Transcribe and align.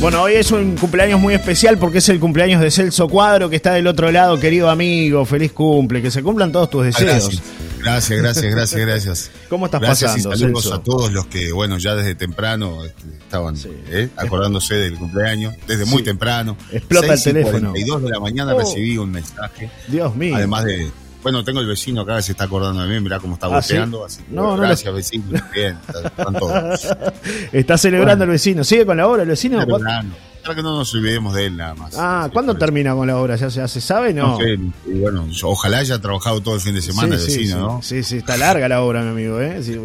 Bueno, 0.00 0.22
hoy 0.22 0.32
es 0.32 0.50
un 0.50 0.76
cumpleaños 0.76 1.20
muy 1.20 1.34
especial 1.34 1.76
porque 1.76 1.98
es 1.98 2.08
el 2.08 2.18
cumpleaños 2.18 2.62
de 2.62 2.70
Celso 2.70 3.06
Cuadro 3.06 3.50
que 3.50 3.56
está 3.56 3.74
del 3.74 3.86
otro 3.86 4.10
lado, 4.10 4.40
querido 4.40 4.70
amigo. 4.70 5.26
Feliz 5.26 5.52
cumple, 5.52 6.00
que 6.00 6.10
se 6.10 6.22
cumplan 6.22 6.50
todos 6.52 6.70
tus 6.70 6.84
deseos. 6.86 7.42
Gracias, 7.78 8.18
gracias, 8.18 8.54
gracias, 8.54 8.80
gracias. 8.80 9.30
¿Cómo 9.50 9.66
estás 9.66 9.82
gracias 9.82 10.12
pasando, 10.12 10.34
y 10.34 10.38
saludos 10.38 10.62
Celso? 10.62 10.76
a 10.76 10.82
todos 10.82 11.12
los 11.12 11.26
que, 11.26 11.52
bueno, 11.52 11.76
ya 11.76 11.94
desde 11.94 12.14
temprano 12.14 12.82
este, 12.82 13.02
estaban 13.18 13.54
¿eh? 13.90 14.08
acordándose 14.16 14.74
del 14.74 14.94
cumpleaños, 14.98 15.54
desde 15.66 15.84
muy 15.84 16.02
temprano. 16.02 16.56
Explota 16.72 17.12
el 17.12 17.18
6 17.18 17.26
y 17.26 17.38
teléfono. 17.38 17.70
42 17.72 18.02
de 18.02 18.08
la 18.08 18.20
mañana 18.20 18.54
Oh. 18.54 18.58
recibí 18.58 18.96
un 18.96 19.10
mensaje. 19.10 19.70
Dios 19.88 20.16
mío. 20.16 20.34
Además 20.34 20.64
de, 20.64 20.90
bueno, 21.22 21.44
tengo 21.44 21.60
el 21.60 21.66
vecino 21.66 22.02
acá 22.02 22.16
que 22.16 22.22
se 22.22 22.32
está 22.32 22.44
acordando 22.44 22.82
de 22.82 22.88
mí, 22.88 23.00
mirá 23.00 23.18
cómo 23.18 23.34
está 23.34 23.46
¿Ah, 23.46 23.62
sí? 23.62 23.76
Así 23.76 24.22
que, 24.22 24.34
No, 24.34 24.56
no 24.56 24.62
gracias, 24.62 24.92
vecino. 24.94 25.24
Bien, 25.54 25.78
están 26.04 26.34
todos. 26.34 26.86
Está 27.52 27.76
celebrando 27.76 28.24
el 28.24 28.30
vecino. 28.30 28.64
¿Sigue 28.64 28.86
con 28.86 28.96
la 28.96 29.06
obra 29.06 29.22
el 29.22 29.28
vecino? 29.28 29.60
Celebrando. 29.60 30.16
Para 30.42 30.54
que 30.54 30.62
no 30.62 30.78
nos 30.78 30.92
olvidemos 30.94 31.34
de 31.34 31.46
él 31.46 31.56
nada 31.56 31.74
más. 31.74 31.94
Ah, 31.98 32.28
¿cuándo 32.32 32.56
termina 32.56 32.94
con 32.94 33.06
la 33.06 33.16
obra? 33.18 33.36
¿Ya, 33.36 33.48
ya 33.48 33.68
se 33.68 33.80
sabe? 33.80 34.12
No. 34.14 34.28
No 34.32 34.38
sé, 34.38 34.58
bueno, 34.86 35.26
ojalá 35.44 35.78
haya 35.78 35.98
trabajado 36.00 36.40
todo 36.40 36.54
el 36.54 36.60
fin 36.60 36.74
de 36.74 36.82
semana 36.82 37.14
el 37.16 37.20
sí, 37.20 37.26
vecino, 37.38 37.54
sí, 37.56 37.60
¿no? 37.62 37.82
Sí, 37.82 38.02
sí, 38.02 38.16
está 38.18 38.36
larga 38.36 38.68
la 38.68 38.82
obra, 38.82 39.02
mi 39.02 39.10
amigo. 39.10 39.40
¿eh? 39.40 39.62
Sí, 39.62 39.76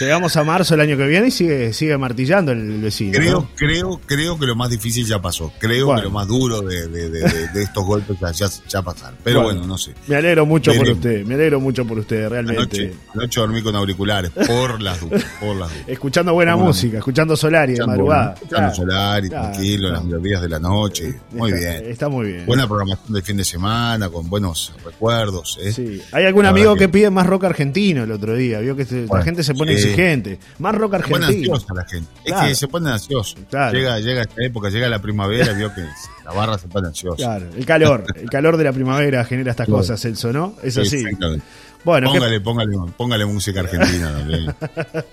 llegamos 0.00 0.36
a 0.36 0.44
marzo 0.44 0.74
el 0.74 0.80
año 0.80 0.96
que 0.96 1.06
viene 1.06 1.28
y 1.28 1.30
sigue, 1.30 1.72
sigue 1.72 1.96
martillando 1.98 2.52
el 2.52 2.80
vecino. 2.80 3.12
Creo, 3.18 3.32
¿no? 3.40 3.50
creo, 3.56 4.00
creo 4.06 4.38
que 4.38 4.46
lo 4.46 4.54
más 4.54 4.70
difícil 4.70 5.04
ya 5.06 5.20
pasó. 5.20 5.52
Creo 5.58 5.86
Bueno. 5.86 6.00
que 6.02 6.04
lo 6.08 6.10
más 6.12 6.28
duro 6.28 6.60
de, 6.62 6.86
de- 6.88 7.10
de- 7.10 7.20
de- 7.28 7.48
de 7.48 7.62
estos 7.62 7.84
golpes 7.84 8.16
ya, 8.34 8.48
ya, 8.68 8.82
pasaron. 8.82 9.18
Pero 9.24 9.42
bueno, 9.42 9.66
no 9.66 9.76
sé. 9.78 9.94
Me 10.06 10.16
alegro 10.16 10.46
mucho 10.46 10.72
por 10.74 10.88
usted, 10.90 11.24
me 11.24 11.34
alegro 11.34 11.60
mucho 11.60 11.84
por 11.86 11.98
usted, 11.98 12.28
realmente. 12.28 12.60
Anoche, 12.62 12.94
anoche 13.14 13.40
dormí 13.40 13.62
con 13.62 13.74
auriculares, 13.76 14.30
por 14.46 14.80
las 14.80 15.00
dudas, 15.00 15.24
por 15.40 15.56
las 15.56 15.70
dudas. 15.70 15.84
Escuchando 15.86 16.32
buena 16.34 16.56
música, 16.56 16.98
escuchando 16.98 17.36
Solari 17.36 17.74
de 17.74 17.86
madrugada. 17.86 18.34
escuchando 18.34 18.56
Claro, 18.56 18.74
Solar 18.74 19.24
y 19.24 19.28
claro, 19.28 19.54
tranquilo, 19.76 19.88
claro. 19.88 19.94
las 19.94 20.04
melodías 20.04 20.42
de 20.42 20.48
la 20.48 20.58
noche. 20.60 21.20
Muy 21.32 21.52
Está- 21.52 21.70
bien. 21.80 21.90
Está 21.90 22.08
muy 22.08 22.26
bien. 22.32 22.46
Buena 22.46 22.66
programación 22.66 23.12
del 23.12 23.22
fin 23.22 23.36
de 23.36 23.44
semana, 23.44 24.08
con 24.08 24.28
buenos 24.28 24.72
recuerdos. 24.84 25.58
¿eh? 25.62 25.72
Sí. 25.72 26.02
Hay 26.12 26.24
algún 26.24 26.44
La 26.44 26.50
amigo 26.50 26.74
que 26.76 26.88
pide 26.88 27.10
más 27.10 27.26
rock 27.26 27.44
argentino 27.44 28.04
el 28.04 28.12
otro 28.12 28.34
día. 28.34 28.60
Vio 28.60 28.76
que 28.76 28.84
se- 28.84 29.06
la 29.06 29.22
gente 29.22 29.42
se 29.42 29.54
pone 29.54 29.72
exigente. 29.72 30.38
Más 30.58 30.74
rock 30.74 30.96
Se 30.96 31.10
pone 31.10 31.24
argentino. 31.26 31.54
ansiosa 31.54 31.74
la 31.74 31.84
gente. 31.86 32.08
Es 32.24 32.32
Claro. 32.32 32.48
que 32.48 32.54
se 32.54 32.68
pone 32.68 32.90
ansioso. 32.90 33.36
Claro. 33.48 33.76
Llega, 33.78 33.98
llega 34.00 34.22
esta 34.22 34.44
época, 34.44 34.70
llega 34.70 34.88
la 34.88 35.00
primavera, 35.00 35.52
vio 35.52 35.72
que 35.74 35.82
la 36.24 36.32
barra 36.32 36.58
se 36.58 36.68
pone 36.68 36.88
ansiosa. 36.88 37.16
Claro, 37.16 37.46
el 37.56 37.66
calor. 37.66 38.04
El 38.14 38.30
calor 38.30 38.56
de 38.56 38.64
la 38.64 38.72
primavera 38.72 39.24
genera 39.24 39.50
estas 39.52 39.66
Claro. 39.66 39.78
cosas, 39.78 40.00
Celso, 40.00 40.32
¿no? 40.32 40.54
Es 40.62 40.74
Sí, 40.74 40.80
así. 40.80 40.96
exactamente. 40.96 41.44
Bueno, 41.84 42.12
¿qué, 42.12 42.18
póngale, 42.18 42.40
póngale, 42.40 42.76
póngale 42.96 43.26
música 43.26 43.60
argentina 43.60 44.12
también. 44.12 44.54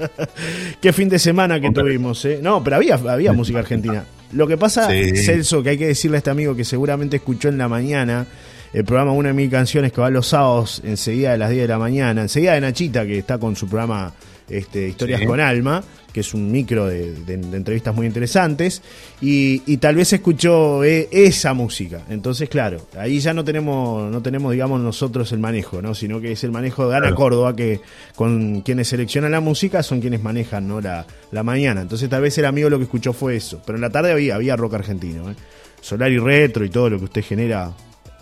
qué 0.81 0.93
fin 0.93 1.09
de 1.09 1.19
semana 1.19 1.59
que 1.59 1.71
tuvimos, 1.71 2.23
¿eh? 2.25 2.39
No, 2.41 2.63
pero 2.63 2.75
había, 2.77 2.95
había 2.95 3.33
música 3.33 3.59
argentina. 3.59 4.03
Lo 4.33 4.47
que 4.47 4.57
pasa, 4.57 4.89
Sí. 4.89 5.15
Celso, 5.17 5.63
que 5.63 5.69
hay 5.69 5.77
que 5.77 5.87
decirle 5.87 6.17
a 6.17 6.19
este 6.19 6.29
amigo 6.29 6.55
que 6.55 6.65
seguramente 6.65 7.17
escuchó 7.17 7.47
en 7.49 7.57
la 7.57 7.67
mañana 7.67 8.25
el 8.73 8.83
programa 8.83 9.13
Una 9.13 9.29
de 9.29 9.33
mil 9.33 9.49
canciones 9.49 9.93
que 9.93 10.01
va 10.01 10.09
los 10.09 10.27
sábados 10.27 10.81
enseguida 10.83 11.31
de 11.31 11.37
las 11.37 11.49
10 11.49 11.63
de 11.63 11.67
la 11.69 11.79
mañana, 11.79 12.21
enseguida 12.23 12.53
de 12.53 12.61
Nachita, 12.61 13.05
que 13.05 13.17
está 13.17 13.37
con 13.37 13.55
su 13.55 13.67
programa 13.67 14.13
este, 14.49 14.87
Historias 14.87 15.19
Sí. 15.21 15.25
con 15.25 15.39
Alma, 15.39 15.83
que 16.13 16.21
es 16.21 16.33
un 16.33 16.51
micro 16.51 16.87
de, 16.87 17.11
de- 17.13 17.37
de 17.37 17.57
entrevistas 17.57 17.93
muy 17.93 18.07
interesantes, 18.07 18.81
y, 19.21 19.61
y 19.71 19.77
tal 19.77 19.95
vez 19.95 20.11
escuchó 20.13 20.83
eh, 20.83 21.07
esa 21.11 21.53
música. 21.53 22.01
Entonces, 22.09 22.49
claro, 22.49 22.87
ahí 22.97 23.19
ya 23.19 23.33
no 23.33 23.43
tenemos, 23.43 24.11
no 24.11 24.21
tenemos, 24.21 24.51
digamos, 24.51 24.81
nosotros 24.81 25.31
el 25.31 25.39
manejo, 25.39 25.81
¿no? 25.81 25.93
Sino 25.93 26.19
que 26.21 26.31
es 26.31 26.43
el 26.43 26.51
manejo 26.51 26.87
de 26.89 26.95
Ana 26.95 27.01
Claro. 27.07 27.15
Córdoba, 27.15 27.55
que 27.55 27.81
con 28.15 28.61
quienes 28.61 28.87
seleccionan 28.87 29.31
la 29.31 29.41
música 29.41 29.83
son 29.83 30.01
quienes 30.01 30.23
manejan, 30.23 30.67
¿no? 30.67 30.81
La, 30.81 31.05
la 31.31 31.43
mañana. 31.43 31.81
Entonces, 31.81 32.09
tal 32.09 32.21
vez 32.21 32.37
el 32.37 32.45
amigo 32.45 32.69
lo 32.69 32.77
que 32.77 32.85
escuchó 32.85 33.13
fue 33.13 33.35
eso. 33.35 33.61
Pero 33.65 33.77
en 33.77 33.81
la 33.81 33.89
tarde 33.89 34.11
había, 34.11 34.35
había 34.35 34.55
rock 34.55 34.75
argentino, 34.75 35.29
¿eh? 35.29 35.35
Solar 35.81 36.11
y 36.11 36.17
retro 36.17 36.65
y 36.65 36.69
todo 36.69 36.89
lo 36.89 36.97
que 36.97 37.05
usted 37.05 37.23
genera. 37.23 37.71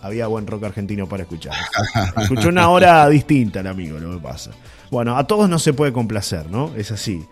Había 0.01 0.27
buen 0.27 0.45
rock 0.45 0.65
argentino 0.65 1.07
para 1.07 1.23
escuchar. 1.23 1.53
Escuchó 2.21 2.49
una 2.49 2.69
hora 2.69 3.07
distinta 3.09 3.61
el 3.61 3.67
amigo, 3.67 3.97
lo 3.99 4.17
que 4.17 4.21
pasa. 4.21 4.51
Bueno, 4.91 5.17
a 5.17 5.25
todos 5.27 5.49
no 5.49 5.59
se 5.59 5.73
puede 5.73 5.91
complacer, 5.93 6.49
¿no? 6.49 6.71
Es 6.75 6.91
así. 6.91 7.25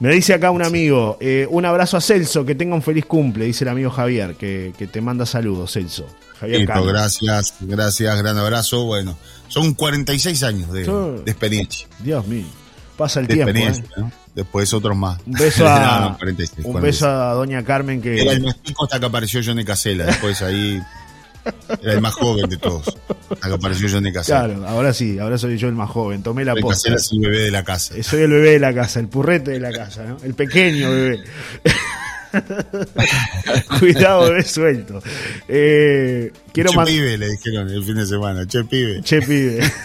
Me 0.00 0.08
dice 0.14 0.32
acá 0.32 0.50
un 0.50 0.62
amigo, 0.62 1.18
eh, 1.20 1.46
un 1.50 1.64
abrazo 1.66 1.96
a 1.96 2.00
Celso, 2.00 2.44
que 2.46 2.54
tenga 2.54 2.74
un 2.74 2.82
feliz 2.82 3.04
cumple, 3.04 3.44
dice 3.44 3.64
el 3.64 3.68
amigo 3.68 3.90
Javier, 3.90 4.34
que, 4.34 4.72
que 4.78 4.86
te 4.86 5.00
manda 5.02 5.26
saludos, 5.26 5.72
Celso. 5.72 6.06
Javier 6.40 6.60
Listo, 6.60 6.84
gracias, 6.84 7.54
gracias, 7.60 8.18
gran 8.18 8.38
abrazo. 8.38 8.84
Bueno, 8.86 9.14
son 9.48 9.74
46 9.74 10.42
años 10.42 10.72
de, 10.72 10.86
Sí. 10.86 10.90
de 11.24 11.30
experiencia. 11.30 11.86
Dios 11.98 12.26
mío, 12.26 12.46
pasa 12.96 13.20
el 13.20 13.26
De 13.26 13.34
tiempo. 13.34 13.50
experiencia, 13.50 13.84
¿eh? 13.98 14.00
¿no? 14.00 14.12
Después 14.34 14.72
otros 14.72 14.96
más. 14.96 15.18
Un 15.26 15.32
beso 15.34 15.68
a, 15.68 16.00
no, 16.12 16.16
46, 16.18 16.64
un 16.64 16.72
46. 16.72 16.82
beso 16.82 17.08
a 17.10 17.34
doña 17.34 17.62
Carmen 17.62 18.00
que... 18.00 18.22
Era 18.22 18.32
el 18.32 18.46
hasta 18.48 18.98
que 19.00 19.04
apareció 19.06 19.42
Johnny 19.44 19.64
Casella. 19.64 20.06
Después 20.06 20.40
ahí 20.40 20.80
era 21.82 21.92
el 21.94 22.00
más 22.00 22.14
joven 22.14 22.48
de 22.48 22.56
todos. 22.56 22.96
Hasta 23.30 23.48
que 23.48 23.54
apareció 23.54 23.88
Johnny 23.90 24.12
Casella. 24.12 24.44
Claro, 24.46 24.66
ahora 24.68 24.92
sí, 24.92 25.18
ahora 25.18 25.38
soy 25.38 25.56
yo 25.58 25.68
el 25.68 25.74
más 25.74 25.90
joven, 25.90 26.22
tomé 26.22 26.44
la 26.44 26.54
posta. 26.54 26.90
Casella 26.90 26.96
es 26.96 27.10
el 27.12 27.20
bebé 27.20 27.40
de 27.44 27.50
la 27.50 27.64
casa. 27.64 27.94
Eh, 27.96 28.02
Soy 28.02 28.22
el 28.22 28.30
bebé 28.30 28.50
de 28.52 28.58
la 28.60 28.74
casa, 28.74 29.00
el 29.00 29.08
purrete 29.08 29.52
de 29.52 29.60
la 29.60 29.72
casa, 29.72 30.04
¿no? 30.04 30.16
El 30.22 30.34
pequeño 30.34 30.90
bebé. 30.90 31.20
Cuidado, 33.78 34.22
bebé 34.30 34.42
suelto. 34.44 35.02
Eh, 35.48 36.30
quiero 36.52 36.70
che 36.70 36.76
más. 36.76 36.88
pibe, 36.88 37.18
le 37.18 37.28
dijeron 37.30 37.68
el 37.68 37.82
fin 37.82 37.96
de 37.96 38.06
semana. 38.06 38.46
Che 38.46 38.64
pibe. 38.64 39.02
Che, 39.02 39.20
pibe. 39.22 39.60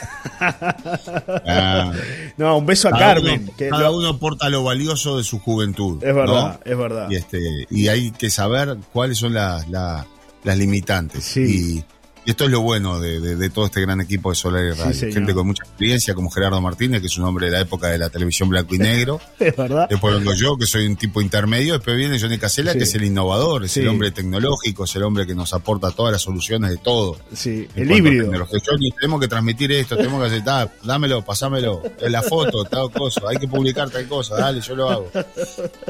Ah, 1.48 1.92
No, 2.38 2.58
un 2.58 2.66
beso 2.66 2.88
a 2.88 2.92
cada 2.92 3.14
Carmen. 3.16 3.44
uno, 3.44 3.54
que 3.58 3.70
cada 3.70 3.84
lo- 3.84 3.98
uno 3.98 4.10
aporta 4.10 4.50
lo 4.50 4.64
valioso 4.64 5.18
de 5.18 5.24
su 5.24 5.40
juventud. 5.40 6.04
Es 6.04 6.14
verdad, 6.16 6.60
¿no? 6.66 6.72
es 6.72 6.78
verdad. 6.78 7.08
Y, 7.12 7.16
este, 7.16 7.40
y 7.70 7.88
hay 7.88 8.12
que 8.12 8.30
saber 8.30 8.76
cuáles 8.92 9.18
son 9.20 9.34
las, 9.34 9.70
las, 9.70 10.06
las 10.46 10.58
limitantes. 10.58 11.24
Sí. 11.26 11.84
Y, 11.84 11.84
y 12.28 12.32
esto 12.32 12.46
es 12.46 12.50
lo 12.50 12.62
bueno 12.62 13.00
de, 13.00 13.20
de- 13.20 13.36
de 13.36 13.50
todo 13.52 13.68
este 13.68 13.82
gran 13.82 14.02
equipo 14.02 14.32
de 14.32 14.36
Solar 14.36 14.64
y 14.66 14.72
Radio. 14.72 15.14
Gente 15.14 15.32
con 15.36 15.46
mucha 15.46 15.64
experiencia, 15.64 16.16
como 16.16 16.32
Gerardo 16.32 16.60
Martínez, 16.60 17.00
que 17.02 17.06
es 17.06 17.18
un 17.20 17.26
hombre 17.26 17.46
de 17.46 17.52
la 17.52 17.60
época 17.62 17.88
de 17.90 18.00
la 18.00 18.10
televisión 18.10 18.50
blanco 18.50 18.74
y 18.74 18.78
negro. 18.80 19.22
Es 19.40 19.56
verdad. 19.56 19.88
Después 19.88 20.16
vengo 20.16 20.34
yo, 20.34 20.58
que 20.58 20.66
soy 20.66 20.88
un 20.88 20.96
tipo 20.96 21.22
intermedio. 21.22 21.74
Después 21.76 21.96
viene 21.96 22.20
Johnny 22.20 22.40
Casella, 22.40 22.72
Sí. 22.72 22.80
que 22.80 22.84
es 22.86 22.96
el 22.96 23.04
innovador, 23.04 23.64
es 23.66 23.74
Sí. 23.74 23.82
el 23.82 23.90
hombre 23.90 24.10
tecnológico, 24.10 24.86
es 24.86 24.96
el 24.96 25.04
hombre 25.04 25.28
que 25.28 25.36
nos 25.36 25.54
aporta 25.54 25.92
todas 25.92 26.14
las 26.14 26.24
soluciones 26.24 26.72
de 26.72 26.78
todo. 26.78 27.20
Sí, 27.32 27.68
En 27.76 27.92
el 27.92 27.98
híbrido. 27.98 28.32
Johnny, 28.66 28.90
tenemos 29.00 29.22
que 29.22 29.28
transmitir 29.28 29.72
esto, 29.74 29.96
tenemos 29.96 30.20
que 30.28 30.36
hacer 30.36 30.72
dámelo, 30.84 31.24
pasámelo, 31.24 31.84
la 32.10 32.24
foto, 32.24 32.64
tal 32.66 32.92
cosa, 32.92 33.22
hay 33.30 33.38
que 33.38 33.48
publicar 33.48 33.92
tal 33.92 34.08
cosa, 34.08 34.34
dale, 34.36 34.62
yo 34.62 34.76
lo 34.76 34.90
hago. 34.90 35.12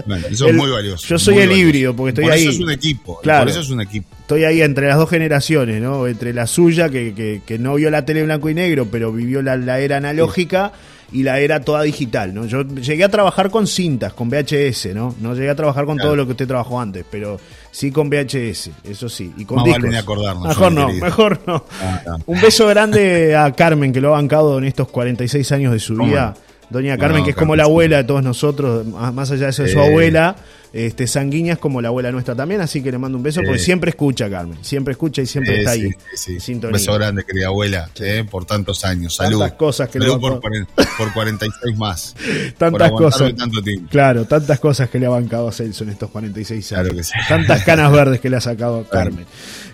Bueno, 0.05 0.27
eso 0.27 0.47
El- 0.47 0.51
es 0.51 0.57
muy 0.57 0.69
valioso. 0.69 1.07
yo 1.07 1.17
soy 1.17 1.35
el 1.35 1.47
valioso. 1.47 1.61
híbrido, 1.61 1.95
porque 1.95 2.09
estoy 2.09 2.23
por 2.25 2.33
ahí. 2.33 2.41
eso 2.41 2.49
es 2.51 2.59
un 2.59 2.71
equipo, 2.71 3.19
Claro. 3.21 3.43
por 3.45 3.49
eso 3.51 3.61
es 3.61 3.69
un 3.69 3.79
equipo. 3.79 4.09
Estoy 4.25 4.43
ahí 4.43 4.61
entre 4.63 4.87
las 4.87 4.97
dos 4.97 5.07
generaciones, 5.09 5.79
¿no? 5.81 6.07
Entre 6.07 6.33
la 6.33 6.47
suya, 6.47 6.89
que, 6.89 7.13
que- 7.13 7.41
que 7.45 7.59
no 7.59 7.75
vio 7.75 7.91
la 7.91 8.05
tele 8.05 8.23
blanco 8.23 8.49
y 8.49 8.55
negro, 8.55 8.87
pero 8.91 9.11
vivió 9.11 9.43
la, 9.43 9.55
la 9.55 9.79
era 9.79 9.97
analógica, 9.97 10.71
y 11.11 11.21
la 11.21 11.39
era 11.39 11.61
toda 11.61 11.83
digital, 11.83 12.33
¿no? 12.33 12.45
Yo 12.47 12.63
llegué 12.63 13.03
a 13.03 13.09
trabajar 13.09 13.51
con 13.51 13.67
cintas, 13.67 14.13
con 14.13 14.27
VHS, 14.27 14.87
¿no? 14.95 15.13
No 15.21 15.35
llegué 15.35 15.51
a 15.51 15.55
trabajar 15.55 15.85
con 15.85 15.95
Claro. 15.97 16.09
todo 16.09 16.15
lo 16.15 16.25
que 16.25 16.31
usted 16.31 16.47
trabajó 16.47 16.81
antes, 16.81 17.05
pero 17.09 17.39
sí 17.69 17.91
con 17.91 18.09
VHS, 18.09 18.71
eso 18.83 19.07
sí. 19.07 19.31
Y 19.37 19.45
con 19.45 19.57
Más 19.57 19.65
discos. 19.65 19.83
vale 19.83 19.91
ni 19.93 19.97
acordarnos, 19.99 20.47
Mejor 20.47 20.71
no, 20.71 20.87
querido. 20.87 21.05
mejor 21.05 21.39
no. 21.45 21.63
Ah, 21.79 22.01
ah. 22.07 22.15
Un 22.25 22.41
beso 22.41 22.65
grande 22.67 23.35
a 23.35 23.51
Carmen, 23.53 23.93
que 23.93 24.01
lo 24.01 24.07
ha 24.09 24.11
bancado 24.17 24.57
en 24.57 24.63
estos 24.65 24.87
46 24.87 25.51
años 25.51 25.71
de 25.73 25.79
su 25.79 25.95
¿Cómo 25.95 26.09
vida. 26.09 26.33
no? 26.35 26.45
Doña 26.71 26.95
No, 26.95 26.99
Carmen, 27.01 27.23
que 27.23 27.29
es 27.29 27.35
como 27.35 27.55
la 27.55 27.65
abuela 27.65 27.97
de 27.97 28.03
todos 28.05 28.23
nosotros, 28.23 28.83
más 28.87 29.29
allá 29.29 29.45
de 29.45 29.53
ser 29.53 29.69
su 29.69 29.77
Eh. 29.79 29.85
abuela, 29.85 30.35
este, 30.75 31.07
sanguínea 31.07 31.53
es 31.53 31.59
como 31.59 31.81
la 31.81 31.87
abuela 31.87 32.11
nuestra 32.11 32.35
también, 32.35 32.59
así 32.59 32.83
que 32.83 32.91
le 32.91 32.97
mando 32.97 33.17
un 33.17 33.23
beso, 33.23 33.39
porque 33.45 33.59
siempre 33.59 33.91
escucha, 33.91 34.29
Carmen, 34.29 34.57
siempre 34.61 34.91
escucha 34.91 35.21
y 35.21 35.25
siempre 35.25 35.59
está 35.59 35.71
ahí. 35.71 35.89
sí, 36.15 36.37
sí. 36.41 36.53
Un 36.55 36.71
beso 36.71 36.93
grande, 36.95 37.23
querida 37.23 37.47
abuela, 37.47 37.89
eh, 38.01 38.25
por 38.29 38.43
tantos 38.43 38.83
años. 38.83 39.15
Salud. 39.15 39.39
Tantas 39.39 39.57
cosas 39.57 39.87
que 39.87 39.99
le 39.99 40.07
Salud 40.07 40.21
bancó. 40.21 40.41
por, 40.41 40.51
por 40.97 41.13
46 41.13 41.77
más. 41.77 42.13
Tantas 42.57 42.91
cosas. 42.91 43.33
tanto 43.35 43.61
tiempo. 43.61 43.87
Claro, 43.89 44.25
tantas 44.25 44.59
cosas 44.59 44.89
que 44.89 44.99
le 44.99 45.05
ha 45.05 45.09
bancado 45.09 45.47
a 45.47 45.53
Celso 45.53 45.85
en 45.85 45.91
estos 45.91 46.09
46 46.09 46.73
años. 46.73 46.81
Claro 46.83 46.97
que 46.97 47.03
sí. 47.05 47.13
Tantas 47.29 47.63
canas 47.63 47.91
verdes 47.93 48.19
que 48.19 48.29
le 48.29 48.35
ha 48.35 48.41
sacado 48.41 48.79
a 48.79 48.89
Carmen. 48.89 49.25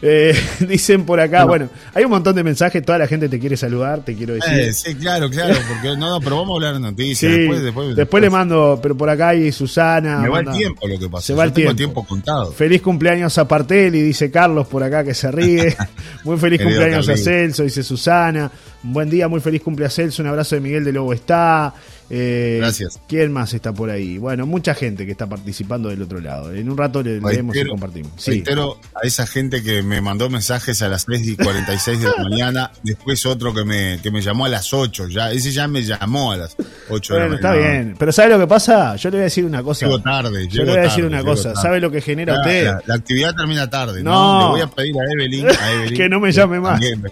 Eh, 0.03 0.35
dicen 0.67 1.05
por 1.05 1.19
acá, 1.19 1.45
bueno, 1.45 1.69
hay 1.95 2.03
un 2.03 2.11
montón 2.11 2.35
de 2.35 2.43
mensajes, 2.43 2.83
toda 2.85 2.99
la 2.99 3.07
gente 3.07 3.27
te 3.27 3.39
quiere 3.39 3.57
saludar, 3.57 4.05
te 4.05 4.15
quiero 4.15 4.35
decir. 4.35 4.53
Eh, 4.53 4.73
sí, 4.73 4.93
claro, 4.95 5.29
claro, 5.29 5.55
porque 5.67 5.95
no, 5.97 6.09
no, 6.11 6.19
pero 6.19 6.37
vamos 6.37 6.51
a 6.51 6.67
hablar 6.67 6.73
de 6.73 6.79
Sí, 6.79 6.85
noticias. 6.85 7.31
después, 7.31 7.61
después, 7.63 7.95
después 7.95 8.21
le 8.21 8.29
mando, 8.29 8.79
pero 8.81 8.95
por 8.95 9.09
acá 9.09 9.29
hay 9.29 9.51
Susana. 9.51 10.19
Me 10.19 10.29
va 10.29 10.41
el 10.41 10.51
tiempo 10.51 10.90
lo 10.91 10.99
que 10.99 11.09
pasa. 11.09 11.27
Se 11.27 11.33
va 11.33 11.43
Yo 11.43 11.47
el 11.49 11.53
tengo 11.53 11.75
tiempo. 11.75 12.01
tiempo 12.01 12.05
contado. 12.07 12.51
Feliz 12.51 12.81
cumpleaños 12.81 13.37
a 13.37 13.47
Partelli, 13.47 14.01
dice 14.01 14.29
Carlos 14.31 14.67
por 14.67 14.83
acá 14.83 15.03
que 15.03 15.13
se 15.13 15.31
ríe. 15.31 15.75
Muy 16.23 16.37
feliz 16.37 16.61
cumpleaños 16.61 17.07
a. 17.09 17.17
Celso, 17.17 17.63
dice 17.63 17.83
Susana. 17.83 18.51
Un 18.83 18.93
buen 18.93 19.09
día, 19.09 19.27
muy 19.27 19.39
feliz 19.41 19.61
cumpleaños 19.61 19.93
a 19.93 19.95
Celso. 19.95 20.21
Un 20.23 20.29
abrazo 20.29 20.55
de 20.55 20.61
Miguel 20.61 20.83
de 20.83 20.91
Lobo 20.93 21.13
está. 21.13 21.73
Eh, 22.13 22.57
Gracias. 22.59 22.99
¿Quién 23.07 23.31
más 23.31 23.53
está 23.53 23.71
por 23.73 23.89
ahí? 23.89 24.17
Bueno, 24.17 24.45
mucha 24.45 24.73
gente 24.75 25.05
que 25.05 25.13
está 25.13 25.27
participando 25.27 25.87
del 25.89 26.01
otro 26.01 26.19
lado. 26.19 26.53
En 26.53 26.69
un 26.69 26.77
rato 26.77 27.01
le 27.01 27.21
leemos 27.21 27.55
y 27.55 27.65
compartimos. 27.65 28.11
Sí. 28.17 28.31
Reitero 28.31 28.77
a 29.01 29.07
esa 29.07 29.25
gente 29.25 29.63
que 29.63 29.81
me 29.81 30.01
mandó 30.01 30.29
mensajes 30.29 30.81
a 30.81 30.89
las 30.89 31.05
6 31.09 31.25
y 31.27 31.35
46 31.37 32.01
de 32.01 32.07
la 32.07 32.23
mañana, 32.29 32.71
después 32.83 33.25
otro 33.25 33.53
que 33.53 33.63
me, 33.63 33.99
que 34.03 34.11
me 34.11 34.21
llamó 34.21 34.45
a 34.45 34.49
las 34.49 34.73
8, 34.73 35.07
ya, 35.07 35.31
ese 35.31 35.51
ya 35.51 35.67
me 35.69 35.83
llamó 35.83 36.33
a 36.33 36.37
las, 36.37 36.55
8 36.89 37.13
de 37.13 37.19
la 37.19 37.25
Bueno, 37.27 37.35
está 37.37 37.49
mañana. 37.51 37.69
bien. 37.71 37.95
Pero 37.97 38.11
¿sabe 38.11 38.29
lo 38.29 38.39
que 38.39 38.47
pasa? 38.47 38.95
Yo 38.97 39.09
le 39.09 39.15
voy 39.17 39.21
a 39.21 39.23
decir 39.25 39.45
una 39.45 39.63
cosa. 39.63 39.85
Llego 39.85 40.01
tarde. 40.01 40.47
Yo 40.49 40.63
le 40.63 40.71
voy 40.71 40.79
a 40.79 40.83
decir 40.83 41.03
tarde, 41.03 41.07
una 41.07 41.23
cosa. 41.23 41.49
tarde. 41.53 41.61
¿Sabe 41.61 41.79
lo 41.79 41.89
que 41.91 42.01
genera 42.01 42.33
La- 42.33 42.39
usted? 42.41 42.65
La, 42.65 42.83
la 42.87 42.95
actividad 42.95 43.35
termina 43.35 43.69
tarde, 43.69 44.03
¿no? 44.03 44.11
No. 44.11 44.39
Le 44.47 44.51
voy 44.51 44.61
a 44.61 44.67
pedir 44.75 44.93
a 44.99 45.03
Evelyn, 45.13 45.47
a 45.47 45.71
Evelyn 45.71 45.97
Que 45.97 46.09
no 46.09 46.19
me 46.19 46.31
llame 46.33 46.59
más. 46.59 46.73
también 46.79 47.03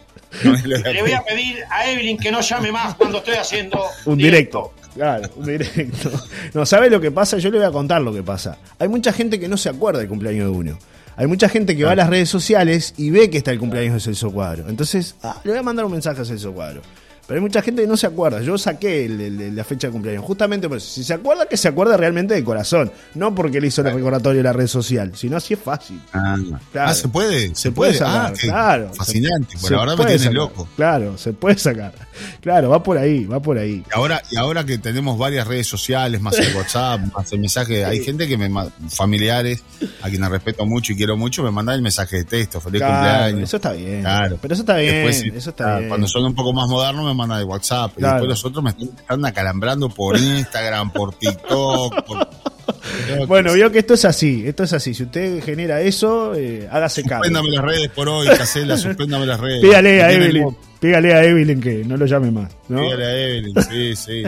no, 0.43 0.53
le 0.65 1.01
voy 1.01 1.11
a 1.11 1.23
pedir. 1.23 1.55
pedir 1.55 1.63
a 1.69 1.89
Evelyn 1.89 2.17
que 2.17 2.31
no 2.31 2.41
llame 2.41 2.71
más 2.71 2.95
cuando 2.95 3.19
estoy 3.19 3.35
haciendo 3.35 3.81
Un 4.05 4.17
directo. 4.17 4.73
Claro, 4.95 5.29
un 5.35 5.45
directo. 5.45 6.11
No, 6.53 6.65
¿sabe 6.65 6.89
lo 6.89 6.99
que 6.99 7.11
pasa? 7.11 7.37
Yo 7.37 7.49
le 7.51 7.57
voy 7.59 7.67
a 7.67 7.71
contar 7.71 8.01
lo 8.01 8.13
que 8.13 8.23
pasa. 8.23 8.57
Hay 8.79 8.87
mucha 8.87 9.13
gente 9.13 9.39
que 9.39 9.47
no 9.47 9.55
se 9.57 9.69
acuerda 9.69 9.99
del 9.99 10.09
cumpleaños 10.09 10.45
de 10.45 10.57
uno. 10.57 10.79
Hay 11.15 11.27
mucha 11.27 11.49
gente 11.49 11.75
que 11.75 11.83
va 11.83 11.91
a 11.91 11.95
las 11.95 12.09
redes 12.09 12.29
sociales 12.29 12.93
y 12.97 13.09
ve 13.11 13.29
que 13.29 13.37
está 13.39 13.51
el 13.51 13.59
cumpleaños 13.59 13.93
de 13.95 13.99
Celso 13.99 14.31
Cuadro. 14.31 14.69
Entonces, 14.69 15.15
ah, 15.21 15.39
le 15.43 15.51
voy 15.51 15.59
a 15.59 15.63
mandar 15.63 15.85
un 15.85 15.91
mensaje 15.91 16.21
a 16.21 16.25
Celso 16.25 16.53
Cuadro. 16.53 16.81
Pero 17.29 17.37
hay 17.37 17.43
mucha 17.43 17.61
gente 17.61 17.83
que 17.83 17.87
no 17.87 17.95
se 17.95 18.07
acuerda. 18.07 18.41
Yo 18.41 18.57
saqué 18.57 19.05
el- 19.05 19.21
el- 19.21 19.55
la 19.55 19.63
fecha 19.63 19.85
de 19.85 19.91
cumpleaños. 19.93 20.25
Justamente 20.25 20.67
por 20.67 20.77
eso. 20.77 20.89
Si 20.89 21.03
se 21.03 21.13
acuerda, 21.13 21.45
que 21.45 21.57
se 21.57 21.67
acuerda 21.67 21.95
realmente 21.95 22.33
de 22.33 22.43
corazón. 22.43 22.91
No 23.13 23.35
porque 23.35 23.61
le 23.61 23.67
hizo 23.67 23.81
el 23.81 23.93
recordatorio 23.93 24.39
de 24.39 24.43
la 24.43 24.51
red 24.53 24.65
social. 24.65 25.11
Sino 25.15 25.37
así 25.37 25.53
es 25.53 25.59
fácil. 25.59 26.01
Ah, 26.11 26.35
Claro. 26.71 26.89
ah, 26.89 26.93
se 26.95 27.07
puede, 27.07 27.49
se, 27.49 27.55
Se 27.55 27.71
puede 27.71 27.91
puede. 27.91 27.99
sacar, 27.99 28.31
ah, 28.31 28.33
claro. 28.35 28.93
Fascinante. 28.95 29.55
Verdad 29.69 29.95
me 29.95 30.05
tiene 30.17 30.31
loco. 30.33 30.67
Claro, 30.75 31.19
se 31.19 31.31
puede 31.33 31.59
sacar. 31.59 31.93
Claro, 32.41 32.69
va 32.71 32.81
por 32.81 32.97
ahí, 32.97 33.25
va 33.25 33.39
por 33.39 33.59
ahí. 33.59 33.83
Y 33.87 33.93
ahora, 33.95 34.23
y 34.31 34.35
ahora 34.35 34.65
que 34.65 34.79
tenemos 34.79 35.15
varias 35.17 35.45
redes 35.47 35.67
sociales, 35.67 36.19
más 36.19 36.37
el 36.39 36.55
WhatsApp, 36.55 36.99
más 37.15 37.31
el 37.31 37.39
mensaje, 37.41 37.85
hay 37.85 38.03
gente 38.03 38.27
que 38.27 38.37
me 38.37 38.49
familiares, 38.89 39.63
a 40.01 40.09
quienes 40.09 40.29
respeto 40.29 40.65
mucho 40.65 40.93
y 40.93 40.95
quiero 40.95 41.15
mucho, 41.15 41.43
me 41.43 41.51
mandan 41.51 41.75
el 41.75 41.81
mensaje 41.83 42.17
de 42.17 42.23
texto, 42.25 42.59
feliz 42.59 42.79
Claro, 42.81 42.95
cumpleaños. 42.95 43.43
Eso 43.49 43.57
está 43.57 43.71
bien. 43.73 44.01
Claro. 44.01 44.37
Pero 44.41 44.53
eso 44.55 44.63
está 44.63 44.77
bien. 44.77 44.95
Después, 45.05 45.23
eso 45.35 45.49
está 45.51 45.75
ah, 45.75 45.77
bien. 45.77 45.89
Cuando 45.89 46.07
son 46.07 46.25
un 46.25 46.33
poco 46.35 46.53
más 46.53 46.67
modernos 46.67 47.05
me 47.05 47.13
mandan 47.19 47.39
el 47.39 47.45
WhatsApp. 47.45 47.93
Claro. 47.95 48.17
Y 48.17 48.27
después 48.27 48.29
los 48.29 48.45
otros 48.45 48.63
me 48.63 48.69
están, 48.71 49.25
acalambrando 49.25 49.89
por 49.89 50.17
Instagram, 50.17 50.91
por 50.91 51.13
TikTok. 51.13 52.03
Por... 52.05 52.29
Bueno, 53.27 53.53
vio 53.53 53.71
que 53.71 53.79
esto 53.79 53.95
es 53.95 54.05
así, 54.05 54.43
esto 54.45 54.63
es 54.63 54.73
así. 54.73 54.93
Si 54.93 55.03
usted 55.03 55.43
genera 55.43 55.81
eso, 55.81 56.33
eh, 56.35 56.67
hágase 56.71 57.03
cargo. 57.03 57.23
Suspéndame 57.23 57.49
las 57.55 57.65
redes 57.65 57.89
por 57.89 58.07
hoy, 58.07 58.27
Casela, 58.27 58.77
suspéndame 58.77 59.25
las 59.25 59.39
redes. 59.39 59.61
Pídale 59.61 60.03
a 60.03 60.11
Evelyn, 60.11 60.43
loco. 60.43 60.59
pídale 60.79 61.13
a 61.13 61.23
Evelyn 61.23 61.61
que 61.61 61.83
no 61.85 61.97
lo 61.97 62.05
llame 62.05 62.31
más, 62.31 62.55
¿no? 62.67 62.79
Pídale 62.79 63.05
a 63.05 63.17
Evelyn, 63.17 63.55
sí, 63.69 63.95
sí. 63.95 64.23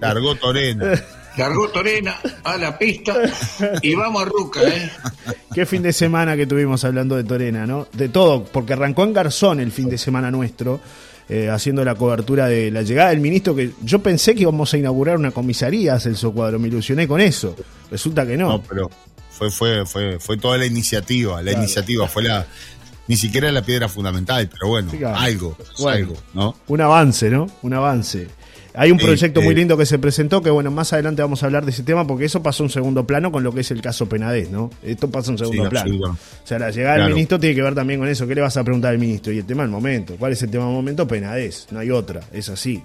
Largó 0.00 0.34
Torena. 0.36 0.92
Largó 1.36 1.68
Torena 1.68 2.16
a 2.44 2.56
la 2.56 2.78
pista 2.78 3.14
y 3.82 3.94
vamos 3.94 4.22
a 4.22 4.24
Ruca, 4.26 4.60
¿eh? 4.62 4.90
Qué 5.52 5.66
fin 5.66 5.82
de 5.82 5.92
semana 5.92 6.36
que 6.36 6.46
tuvimos 6.46 6.84
hablando 6.84 7.16
de 7.16 7.24
Torena, 7.24 7.66
¿no? 7.66 7.88
De 7.92 8.08
todo, 8.08 8.44
porque 8.44 8.74
arrancó 8.74 9.04
en 9.04 9.12
Garzón 9.12 9.60
el 9.60 9.72
fin 9.72 9.88
de 9.88 9.98
semana 9.98 10.30
nuestro, 10.30 10.80
eh, 11.28 11.48
haciendo 11.48 11.84
la 11.84 11.94
cobertura 11.94 12.46
de 12.48 12.70
la 12.70 12.82
llegada 12.82 13.10
del 13.10 13.20
ministro, 13.20 13.54
que 13.54 13.72
yo 13.82 14.00
pensé 14.00 14.34
que 14.34 14.42
íbamos 14.42 14.72
a 14.74 14.78
inaugurar 14.78 15.16
una 15.16 15.30
comisaría, 15.30 15.98
Celso 15.98 16.32
Cuadro, 16.32 16.58
me 16.58 16.68
ilusioné 16.68 17.08
con 17.08 17.20
eso. 17.20 17.56
Resulta 17.90 18.26
que 18.26 18.36
no. 18.36 18.48
No, 18.48 18.62
pero 18.62 18.90
fue, 19.30 19.50
fue, 19.50 19.86
fue, 19.86 20.18
fue 20.20 20.36
toda 20.36 20.58
la 20.58 20.66
iniciativa. 20.66 21.36
La 21.42 21.50
Claro. 21.50 21.58
iniciativa 21.58 22.06
fue 22.08 22.22
la. 22.24 22.46
Ni 23.06 23.16
siquiera 23.16 23.52
la 23.52 23.60
piedra 23.62 23.86
fundamental, 23.88 24.48
pero 24.50 24.68
bueno, 24.68 24.90
Sí, 24.90 24.96
claro. 24.96 25.18
algo, 25.18 25.56
Bueno. 25.78 25.96
algo, 25.98 26.16
¿no? 26.32 26.56
Un 26.68 26.80
avance, 26.80 27.28
¿no? 27.28 27.46
Un 27.60 27.74
avance. 27.74 28.28
Hay 28.76 28.90
un 28.90 28.98
proyecto 28.98 29.40
muy 29.40 29.52
eh. 29.52 29.58
lindo 29.58 29.76
que 29.76 29.86
se 29.86 30.00
presentó, 30.00 30.42
que 30.42 30.50
bueno, 30.50 30.70
más 30.72 30.92
adelante 30.92 31.22
vamos 31.22 31.42
a 31.42 31.46
hablar 31.46 31.64
de 31.64 31.70
ese 31.70 31.84
tema, 31.84 32.06
porque 32.06 32.24
eso 32.24 32.42
pasó 32.42 32.64
un 32.64 32.70
segundo 32.70 33.06
plano 33.06 33.30
con 33.30 33.44
lo 33.44 33.52
que 33.52 33.60
es 33.60 33.70
el 33.70 33.80
caso 33.80 34.08
Penadez, 34.08 34.50
¿no? 34.50 34.68
Esto 34.82 35.08
pasa 35.08 35.30
un 35.30 35.38
segundo 35.38 35.64
Sí, 35.64 35.70
plano. 35.70 36.10
O 36.10 36.46
sea, 36.46 36.58
la 36.58 36.70
llegada 36.70 36.98
del 36.98 37.14
ministro 37.14 37.38
tiene 37.38 37.54
que 37.54 37.62
ver 37.62 37.74
también 37.74 38.00
con 38.00 38.08
eso. 38.08 38.26
¿Qué 38.26 38.34
le 38.34 38.40
vas 38.40 38.56
a 38.56 38.64
preguntar 38.64 38.90
al 38.90 38.98
ministro? 38.98 39.32
Y 39.32 39.38
el 39.38 39.44
tema 39.44 39.62
del 39.62 39.70
momento. 39.70 40.16
¿Cuál 40.18 40.32
es 40.32 40.42
el 40.42 40.50
tema 40.50 40.64
del 40.64 40.74
momento? 40.74 41.06
Penadez. 41.06 41.68
No 41.70 41.78
hay 41.78 41.90
otra. 41.90 42.20
Es 42.32 42.48
así. 42.48 42.82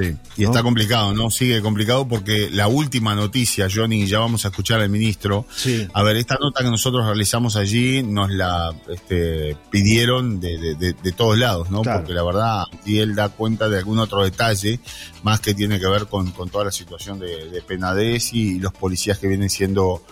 Sí, 0.00 0.16
y 0.36 0.42
¿No? 0.44 0.50
está 0.50 0.62
complicado, 0.62 1.12
¿no? 1.12 1.30
Sigue 1.30 1.60
complicado 1.60 2.08
porque 2.08 2.48
la 2.50 2.68
última 2.68 3.14
noticia, 3.14 3.68
Johnny, 3.72 4.06
ya 4.06 4.18
vamos 4.18 4.44
a 4.44 4.48
escuchar 4.48 4.80
al 4.80 4.88
ministro. 4.88 5.46
Sí. 5.54 5.86
A 5.92 6.02
ver, 6.02 6.16
esta 6.16 6.36
nota 6.40 6.62
que 6.64 6.70
nosotros 6.70 7.04
realizamos 7.04 7.56
allí 7.56 8.02
nos 8.02 8.30
la 8.30 8.74
este, 8.88 9.56
pidieron 9.70 10.40
de, 10.40 10.56
de- 10.58 10.74
de- 10.74 10.92
de 10.94 11.12
todos 11.12 11.38
lados, 11.38 11.70
¿no? 11.70 11.82
Claro. 11.82 12.00
Porque 12.00 12.14
la 12.14 12.22
verdad, 12.24 12.64
y 12.86 12.98
él 12.98 13.14
da 13.14 13.28
cuenta 13.28 13.68
de 13.68 13.78
algún 13.78 13.98
otro 13.98 14.22
detalle, 14.24 14.80
más 15.22 15.40
que 15.40 15.54
tiene 15.54 15.78
que 15.78 15.86
ver 15.86 16.06
con, 16.06 16.30
con 16.32 16.48
toda 16.50 16.64
la 16.64 16.72
situación 16.72 17.18
de, 17.18 17.50
de 17.50 17.62
Penades 17.62 18.32
y 18.32 18.58
los 18.58 18.72
policías 18.72 19.18
que 19.18 19.26
vienen 19.28 19.50
siendo 19.50 20.02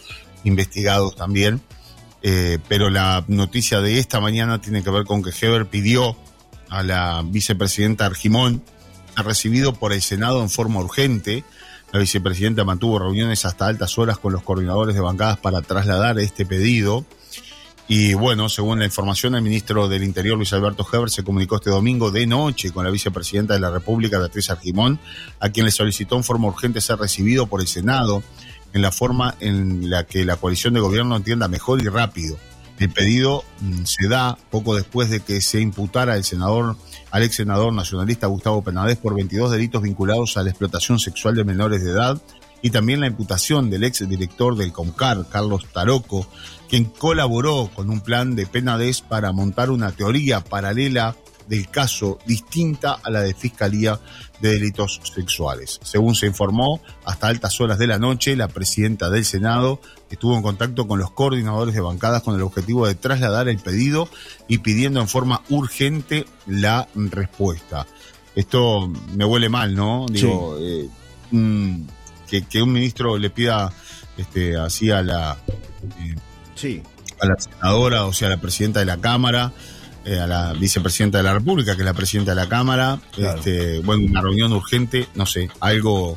investigados 0.44 1.16
también. 1.16 1.60
Eh, 2.22 2.58
pero 2.68 2.90
la 2.90 3.24
noticia 3.28 3.80
de 3.80 3.98
esta 3.98 4.18
mañana 4.20 4.60
tiene 4.60 4.82
que 4.82 4.90
ver 4.90 5.04
con 5.04 5.22
que 5.22 5.30
Heber 5.40 5.66
pidió 5.66 6.16
a 6.68 6.82
la 6.82 7.22
vicepresidenta 7.24 8.06
Argimón 8.06 8.62
recibido 9.22 9.72
por 9.74 9.92
el 9.92 10.02
Senado 10.02 10.42
en 10.42 10.50
forma 10.50 10.80
urgente. 10.80 11.44
La 11.92 12.00
vicepresidenta 12.00 12.64
mantuvo 12.64 12.98
reuniones 12.98 13.44
hasta 13.44 13.66
altas 13.66 13.98
horas 13.98 14.18
con 14.18 14.32
los 14.32 14.42
coordinadores 14.42 14.94
de 14.94 15.00
bancadas 15.00 15.38
para 15.38 15.62
trasladar 15.62 16.18
este 16.18 16.44
pedido. 16.44 17.04
Y 17.90 18.12
bueno, 18.12 18.50
según 18.50 18.80
la 18.80 18.84
información, 18.84 19.34
el 19.34 19.40
ministro 19.40 19.88
del 19.88 20.04
Interior, 20.04 20.36
Luis 20.36 20.52
Alberto 20.52 20.86
Heber, 20.92 21.08
se 21.08 21.24
comunicó 21.24 21.56
este 21.56 21.70
domingo 21.70 22.10
de 22.10 22.26
noche 22.26 22.70
con 22.70 22.84
la 22.84 22.90
vicepresidenta 22.90 23.54
de 23.54 23.60
la 23.60 23.70
República, 23.70 24.18
Beatriz 24.18 24.50
Argimón, 24.50 25.00
a 25.40 25.48
quien 25.48 25.64
le 25.64 25.72
solicitó 25.72 26.16
en 26.16 26.24
forma 26.24 26.48
urgente 26.48 26.82
ser 26.82 26.98
recibido 26.98 27.46
por 27.46 27.62
el 27.62 27.66
Senado 27.66 28.22
en 28.74 28.82
la 28.82 28.92
forma 28.92 29.34
en 29.40 29.88
la 29.88 30.04
que 30.04 30.26
la 30.26 30.36
coalición 30.36 30.74
de 30.74 30.80
gobierno 30.80 31.16
entienda 31.16 31.48
mejor 31.48 31.80
y 31.80 31.88
rápido. 31.88 32.36
El 32.78 32.90
pedido 32.90 33.44
mm, 33.60 33.84
se 33.84 34.08
da 34.08 34.38
poco 34.50 34.74
después 34.74 35.10
de 35.10 35.20
que 35.20 35.40
se 35.40 35.60
imputara 35.60 36.14
al 36.14 36.24
senador, 36.24 36.76
al 37.10 37.22
ex 37.22 37.36
senador 37.36 37.72
nacionalista 37.72 38.26
Gustavo 38.26 38.62
Penades 38.62 38.98
por 38.98 39.14
22 39.14 39.50
delitos 39.50 39.82
vinculados 39.82 40.36
a 40.36 40.42
la 40.42 40.50
explotación 40.50 40.98
sexual 40.98 41.34
de 41.34 41.44
menores 41.44 41.82
de 41.82 41.90
edad 41.90 42.20
y 42.62 42.70
también 42.70 43.00
la 43.00 43.06
imputación 43.06 43.70
del 43.70 43.84
ex 43.84 44.08
director 44.08 44.56
del 44.56 44.72
CONCAR, 44.72 45.28
Carlos 45.28 45.66
Taroco, 45.72 46.26
quien 46.68 46.84
colaboró 46.84 47.70
con 47.74 47.90
un 47.90 48.00
plan 48.00 48.34
de 48.34 48.46
Penades 48.46 49.00
para 49.00 49.32
montar 49.32 49.70
una 49.70 49.92
teoría 49.92 50.40
paralela 50.40 51.16
del 51.48 51.68
caso 51.68 52.18
distinta 52.26 52.98
a 53.02 53.10
la 53.10 53.20
de 53.20 53.34
Fiscalía 53.34 53.98
de 54.40 54.52
Delitos 54.52 55.00
Sexuales. 55.14 55.80
Según 55.82 56.14
se 56.14 56.26
informó, 56.26 56.80
hasta 57.04 57.28
altas 57.28 57.60
horas 57.60 57.78
de 57.78 57.86
la 57.86 57.98
noche, 57.98 58.36
la 58.36 58.48
presidenta 58.48 59.10
del 59.10 59.24
Senado 59.24 59.80
estuvo 60.10 60.36
en 60.36 60.42
contacto 60.42 60.86
con 60.86 60.98
los 60.98 61.10
coordinadores 61.10 61.74
de 61.74 61.80
bancadas 61.80 62.22
con 62.22 62.34
el 62.34 62.42
objetivo 62.42 62.86
de 62.86 62.94
trasladar 62.94 63.48
el 63.48 63.58
pedido 63.58 64.08
y 64.46 64.58
pidiendo 64.58 65.00
en 65.00 65.08
forma 65.08 65.42
urgente 65.48 66.26
la 66.46 66.88
respuesta. 66.94 67.86
Esto 68.34 68.88
me 69.16 69.24
huele 69.24 69.48
mal, 69.48 69.74
¿no? 69.74 70.06
Digo, 70.08 70.56
eh, 70.60 70.88
mm, 71.32 71.80
que, 72.28 72.46
que 72.46 72.62
un 72.62 72.72
ministro 72.72 73.18
le 73.18 73.30
pida 73.30 73.72
este, 74.16 74.56
así 74.56 74.90
a 74.90 75.02
la, 75.02 75.36
eh, 76.00 76.14
Sí. 76.54 76.82
a 77.20 77.26
la 77.26 77.34
senadora, 77.38 78.04
o 78.04 78.12
sea, 78.12 78.28
a 78.28 78.30
la 78.32 78.40
presidenta 78.40 78.80
de 78.80 78.86
la 78.86 78.98
Cámara, 78.98 79.52
eh, 80.08 80.18
a 80.20 80.26
la 80.26 80.52
vicepresidenta 80.54 81.18
de 81.18 81.24
la 81.24 81.34
República, 81.34 81.74
que 81.74 81.82
es 81.82 81.86
la 81.86 81.94
presidenta 81.94 82.32
de 82.32 82.36
la 82.36 82.48
Cámara, 82.48 82.98
Claro. 83.12 83.38
este, 83.38 83.80
bueno, 83.80 84.06
una 84.06 84.20
reunión 84.22 84.52
urgente, 84.52 85.06
no 85.14 85.26
sé, 85.26 85.48
algo, 85.60 86.16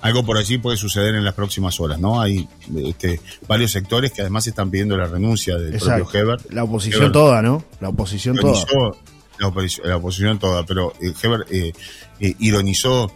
algo 0.00 0.24
por 0.24 0.36
allí 0.36 0.58
puede 0.58 0.76
suceder 0.76 1.14
en 1.14 1.24
las 1.24 1.34
próximas 1.34 1.78
horas, 1.80 1.98
¿no? 1.98 2.20
Hay 2.20 2.48
este, 2.76 3.20
varios 3.48 3.70
sectores 3.72 4.12
que 4.12 4.20
además 4.22 4.46
están 4.46 4.70
pidiendo 4.70 4.96
la 4.96 5.06
renuncia 5.06 5.56
del 5.56 5.74
Exacto. 5.74 6.04
propio 6.04 6.20
Heber. 6.20 6.40
La 6.52 6.64
oposición 6.64 7.02
Heber 7.02 7.12
toda, 7.12 7.42
¿no? 7.42 7.64
La 7.80 7.88
oposición 7.88 8.36
toda. 8.36 8.52
la 9.38 9.48
oposición, 9.48 9.88
la 9.88 9.96
oposición 9.96 10.38
toda, 10.38 10.64
pero 10.64 10.92
eh, 11.00 11.12
Heber 11.22 11.46
eh, 11.50 11.72
eh, 12.20 12.34
ironizó 12.38 13.12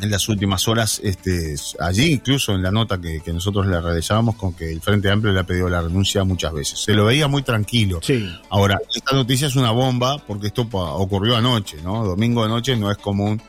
en 0.00 0.10
las 0.10 0.28
últimas 0.28 0.66
horas, 0.66 1.00
este, 1.04 1.54
allí 1.80 2.12
incluso 2.12 2.52
en 2.52 2.62
la 2.62 2.70
nota 2.70 3.00
que, 3.00 3.20
que 3.20 3.32
nosotros 3.32 3.66
le 3.66 3.80
realizábamos 3.80 4.34
con 4.36 4.52
que 4.52 4.70
el 4.70 4.80
Frente 4.80 5.10
Amplio 5.10 5.32
le 5.32 5.40
ha 5.40 5.44
pedido 5.44 5.68
la 5.68 5.80
renuncia 5.82 6.24
muchas 6.24 6.52
veces. 6.52 6.80
Se 6.80 6.92
lo 6.94 7.04
veía 7.04 7.28
muy 7.28 7.42
tranquilo. 7.42 8.00
Sí. 8.02 8.28
Ahora, 8.50 8.78
esta 8.94 9.14
noticia 9.14 9.46
es 9.46 9.56
una 9.56 9.70
bomba 9.70 10.18
porque 10.26 10.48
esto 10.48 10.62
ocurrió 10.72 11.36
anoche, 11.36 11.78
¿no? 11.82 12.04
Domingo 12.04 12.42
de 12.42 12.48
noche 12.48 12.76
no 12.76 12.90
es 12.90 12.98
común 12.98 13.40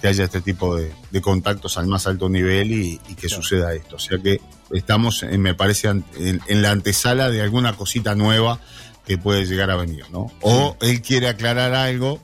que 0.00 0.06
haya 0.06 0.24
este 0.24 0.40
tipo 0.40 0.76
de, 0.76 0.92
de 1.10 1.20
contactos 1.20 1.76
al 1.76 1.88
más 1.88 2.06
alto 2.06 2.28
nivel 2.28 2.70
y, 2.70 3.00
y 3.08 3.14
que 3.16 3.26
Claro. 3.26 3.42
suceda 3.42 3.74
esto. 3.74 3.96
O 3.96 3.98
sea 3.98 4.18
que 4.18 4.40
estamos, 4.70 5.24
eh, 5.24 5.36
me 5.36 5.54
parece, 5.54 5.88
en, 5.88 6.04
en 6.16 6.62
la 6.62 6.70
antesala 6.70 7.28
de 7.28 7.42
alguna 7.42 7.72
cosita 7.72 8.14
nueva 8.14 8.60
que 9.04 9.18
puede 9.18 9.44
llegar 9.46 9.72
a 9.72 9.76
venir, 9.76 10.04
¿no? 10.12 10.30
O 10.42 10.76
él 10.80 11.02
quiere 11.02 11.26
aclarar 11.26 11.74
algo 11.74 12.20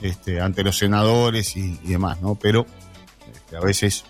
este, 0.00 0.40
ante 0.40 0.62
los 0.62 0.78
senadores 0.78 1.56
y, 1.56 1.80
y 1.82 1.88
demás, 1.88 2.20
¿no? 2.20 2.36
Pero 2.36 2.66
a 3.56 3.60
veces 3.60 4.04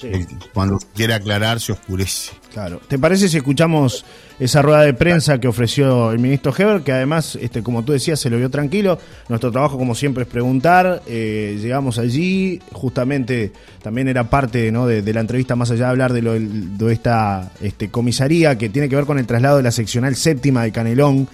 Sí. 0.00 0.12
cuando 0.54 0.78
quiere 0.94 1.12
aclarar 1.12 1.58
se 1.58 1.72
oscurece. 1.72 2.30
Claro. 2.52 2.80
¿Te 2.86 3.00
parece 3.00 3.28
si 3.28 3.36
escuchamos 3.36 4.04
esa 4.38 4.62
rueda 4.62 4.82
de 4.82 4.94
prensa 4.94 5.40
que 5.40 5.48
ofreció 5.48 6.12
el 6.12 6.20
ministro 6.20 6.54
Heber, 6.56 6.82
que 6.82 6.92
además, 6.92 7.36
este, 7.40 7.64
como 7.64 7.84
tú 7.84 7.90
decías, 7.92 8.20
se 8.20 8.30
lo 8.30 8.36
vio 8.38 8.48
tranquilo? 8.48 9.00
Nuestro 9.28 9.50
trabajo, 9.50 9.76
como 9.76 9.96
siempre, 9.96 10.22
es 10.22 10.28
preguntar. 10.28 11.02
Eh, 11.08 11.58
llegamos 11.60 11.98
allí, 11.98 12.60
justamente 12.72 13.52
también 13.82 14.06
era 14.06 14.30
parte 14.30 14.70
¿no? 14.70 14.86
de, 14.86 15.02
de 15.02 15.12
la 15.12 15.20
entrevista, 15.20 15.56
más 15.56 15.72
allá 15.72 15.86
de 15.86 15.90
hablar 15.90 16.12
de, 16.12 16.22
lo, 16.22 16.34
de 16.38 16.92
esta 16.92 17.50
este, 17.60 17.90
comisaría 17.90 18.56
que 18.56 18.68
tiene 18.68 18.88
que 18.88 18.94
ver 18.94 19.04
con 19.04 19.18
el 19.18 19.26
traslado 19.26 19.56
de 19.56 19.64
la 19.64 19.72
seccional 19.72 20.14
séptima 20.14 20.62
de 20.62 20.70
Canelón 20.70 21.26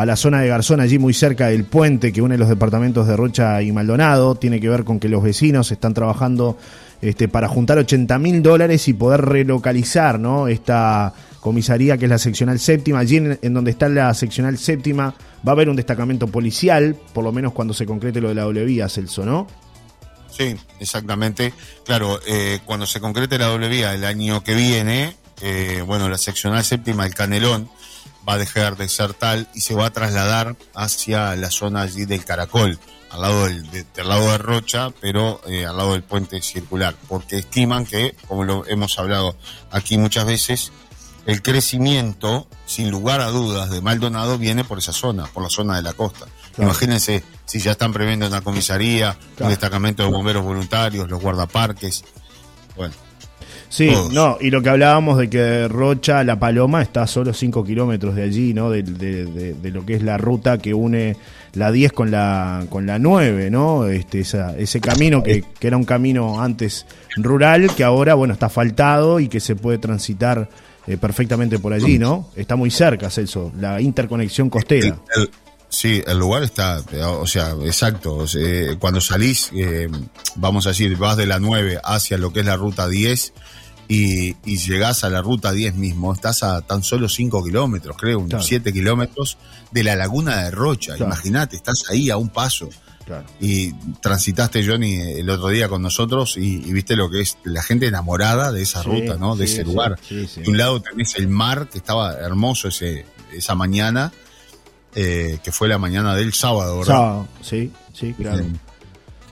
a 0.00 0.06
la 0.06 0.16
zona 0.16 0.40
de 0.40 0.48
Garzón, 0.48 0.80
allí 0.80 0.98
muy 0.98 1.12
cerca 1.12 1.48
del 1.48 1.64
puente 1.64 2.10
que 2.10 2.22
une 2.22 2.38
los 2.38 2.48
departamentos 2.48 3.06
de 3.06 3.18
Rocha 3.18 3.60
y 3.60 3.70
Maldonado. 3.70 4.34
Tiene 4.34 4.58
que 4.58 4.70
ver 4.70 4.82
con 4.82 4.98
que 4.98 5.10
los 5.10 5.22
vecinos 5.22 5.70
están 5.72 5.92
trabajando 5.92 6.56
este, 7.02 7.28
para 7.28 7.48
juntar 7.48 7.76
80 7.76 8.18
mil 8.18 8.42
dólares 8.42 8.88
y 8.88 8.94
poder 8.94 9.20
relocalizar 9.20 10.18
¿no? 10.18 10.48
esta 10.48 11.12
comisaría 11.40 11.98
que 11.98 12.06
es 12.06 12.10
la 12.10 12.16
seccional 12.16 12.58
séptima. 12.58 13.00
Allí 13.00 13.16
en, 13.18 13.52
donde 13.52 13.72
está 13.72 13.90
la 13.90 14.14
seccional 14.14 14.56
séptima 14.56 15.14
va 15.46 15.50
a 15.50 15.54
haber 15.54 15.68
un 15.68 15.76
destacamento 15.76 16.28
policial, 16.28 16.96
por 17.12 17.22
lo 17.22 17.30
menos 17.30 17.52
cuando 17.52 17.74
se 17.74 17.84
concrete 17.84 18.22
lo 18.22 18.30
de 18.30 18.36
la 18.36 18.44
doble 18.44 18.64
vía, 18.64 18.88
Celso, 18.88 19.26
¿no? 19.26 19.48
Sí, 20.30 20.56
exactamente. 20.78 21.52
Claro, 21.84 22.18
eh, 22.26 22.60
cuando 22.64 22.86
se 22.86 23.00
concrete 23.00 23.36
la 23.36 23.48
doble 23.48 23.68
vía 23.68 23.92
el 23.92 24.04
año 24.04 24.42
que 24.42 24.54
viene, 24.54 25.14
eh, 25.42 25.84
bueno, 25.86 26.08
la 26.08 26.16
seccional 26.16 26.64
séptima, 26.64 27.04
el 27.04 27.14
Canelón, 27.14 27.68
va 28.28 28.34
a 28.34 28.38
dejar 28.38 28.76
de 28.76 28.88
ser 28.88 29.14
tal 29.14 29.48
y 29.54 29.60
se 29.60 29.74
va 29.74 29.86
a 29.86 29.90
trasladar 29.90 30.56
hacia 30.74 31.34
la 31.36 31.50
zona 31.50 31.82
allí 31.82 32.04
del 32.04 32.24
Caracol, 32.24 32.78
al 33.10 33.20
lado 33.20 33.46
del, 33.46 33.86
lado 34.04 34.30
de 34.30 34.38
Rocha, 34.38 34.90
pero 35.00 35.40
eh, 35.46 35.66
al 35.66 35.76
lado 35.76 35.92
del 35.92 36.02
puente 36.02 36.40
circular, 36.42 36.94
porque 37.08 37.38
estiman 37.38 37.86
que, 37.86 38.14
como 38.28 38.44
lo 38.44 38.66
hemos 38.66 38.98
hablado 38.98 39.36
aquí 39.70 39.98
muchas 39.98 40.26
veces, 40.26 40.72
el 41.26 41.42
crecimiento, 41.42 42.48
sin 42.66 42.90
lugar 42.90 43.20
a 43.20 43.28
dudas, 43.28 43.70
de 43.70 43.80
Maldonado 43.80 44.38
viene 44.38 44.64
por 44.64 44.78
esa 44.78 44.92
zona, 44.92 45.26
por 45.26 45.42
la 45.42 45.50
zona 45.50 45.76
de 45.76 45.82
la 45.82 45.92
costa. 45.92 46.26
Imagínense 46.58 47.22
si 47.44 47.60
ya 47.60 47.72
están 47.72 47.92
previendo 47.92 48.26
una 48.26 48.40
comisaría, 48.40 49.16
un 49.38 49.48
destacamento 49.48 50.02
de 50.02 50.10
bomberos 50.10 50.44
voluntarios, 50.44 51.08
los 51.08 51.20
guardaparques. 51.20 52.04
Bueno. 52.76 52.94
Sí, 53.70 53.88
no, 54.12 54.36
y 54.40 54.50
lo 54.50 54.62
que 54.62 54.68
hablábamos 54.68 55.16
de 55.16 55.30
que 55.30 55.68
Rocha, 55.68 56.24
La 56.24 56.40
Paloma, 56.40 56.82
está 56.82 57.02
a 57.02 57.06
solo 57.06 57.32
5 57.32 57.64
kilómetros 57.64 58.16
de 58.16 58.24
allí, 58.24 58.52
¿no? 58.52 58.68
De, 58.68 58.82
de, 58.82 59.70
lo 59.70 59.86
que 59.86 59.94
es 59.94 60.02
la 60.02 60.18
ruta 60.18 60.58
que 60.58 60.74
une 60.74 61.16
la 61.54 61.70
10 61.70 61.92
con 61.92 62.10
la, 62.10 62.66
con 62.68 62.84
la 62.84 62.98
9, 62.98 63.48
¿no? 63.48 63.86
Este, 63.86 64.20
ese 64.20 64.80
camino 64.80 65.22
que, 65.22 65.44
que 65.60 65.66
era 65.68 65.76
un 65.76 65.84
camino 65.84 66.42
antes 66.42 66.84
rural, 67.16 67.72
que 67.76 67.84
ahora, 67.84 68.14
bueno, 68.14 68.34
está 68.34 68.46
asfaltado 68.46 69.20
y 69.20 69.28
que 69.28 69.38
se 69.38 69.54
puede 69.54 69.78
transitar 69.78 70.48
eh, 70.88 70.96
perfectamente 70.96 71.60
por 71.60 71.72
allí, 71.72 71.96
¿no? 71.96 72.28
Está 72.34 72.56
muy 72.56 72.72
cerca, 72.72 73.08
Celso, 73.08 73.52
la 73.60 73.80
interconexión 73.80 74.50
costera. 74.50 74.98
Sí, 75.70 76.02
el 76.06 76.18
lugar 76.18 76.42
está, 76.42 76.82
o 77.18 77.26
sea, 77.26 77.54
exacto. 77.64 78.26
cuando 78.78 79.00
salís, 79.00 79.50
eh, 79.54 79.88
vamos 80.36 80.66
a 80.66 80.70
decir, 80.70 80.96
vas 80.96 81.16
de 81.16 81.26
la 81.26 81.38
9 81.38 81.80
hacia 81.82 82.18
lo 82.18 82.32
que 82.32 82.40
es 82.40 82.46
la 82.46 82.56
ruta 82.56 82.88
10 82.88 83.32
y, 83.88 84.36
y 84.44 84.56
llegás 84.58 85.02
a 85.02 85.10
la 85.10 85.22
ruta 85.22 85.52
10 85.52 85.74
mismo, 85.76 86.12
estás 86.12 86.42
a 86.42 86.60
tan 86.60 86.82
solo 86.82 87.08
5 87.08 87.42
kilómetros, 87.44 87.96
creo, 87.96 88.18
unos 88.18 88.46
7 88.46 88.72
kilómetros 88.72 89.38
de 89.70 89.84
la 89.84 89.96
laguna 89.96 90.44
de 90.44 90.50
Rocha. 90.50 90.96
Imagínate, 90.98 91.56
estás 91.56 91.84
ahí 91.90 92.10
a 92.10 92.16
un 92.16 92.28
paso. 92.28 92.68
Y 93.40 93.72
transitaste, 94.00 94.64
Johnny, 94.64 94.94
el 94.94 95.28
otro 95.28 95.48
día 95.48 95.68
con 95.68 95.82
nosotros 95.82 96.36
y, 96.36 96.58
viste 96.72 96.96
lo 96.96 97.10
que 97.10 97.22
es 97.22 97.38
la 97.44 97.62
gente 97.62 97.86
enamorada 97.86 98.52
de 98.52 98.62
esa 98.62 98.82
ruta, 98.82 99.16
¿no? 99.16 99.36
De 99.36 99.46
ese 99.46 99.64
lugar. 99.64 99.98
de 100.08 100.44
un 100.46 100.56
lado 100.56 100.80
tenés 100.80 101.16
el 101.16 101.28
mar, 101.28 101.68
que 101.68 101.78
estaba 101.78 102.14
hermoso 102.14 102.68
ese, 102.68 103.06
esa 103.32 103.54
mañana, 103.54 104.12
eh, 104.94 105.38
que 105.42 105.52
fue 105.52 105.68
la 105.68 105.78
mañana 105.78 106.14
del 106.14 106.32
sábado, 106.32 106.78
¿verdad? 106.78 106.94
Sábado, 106.94 107.28
sí, 107.42 107.70
sí, 107.92 108.14
claro. 108.14 108.44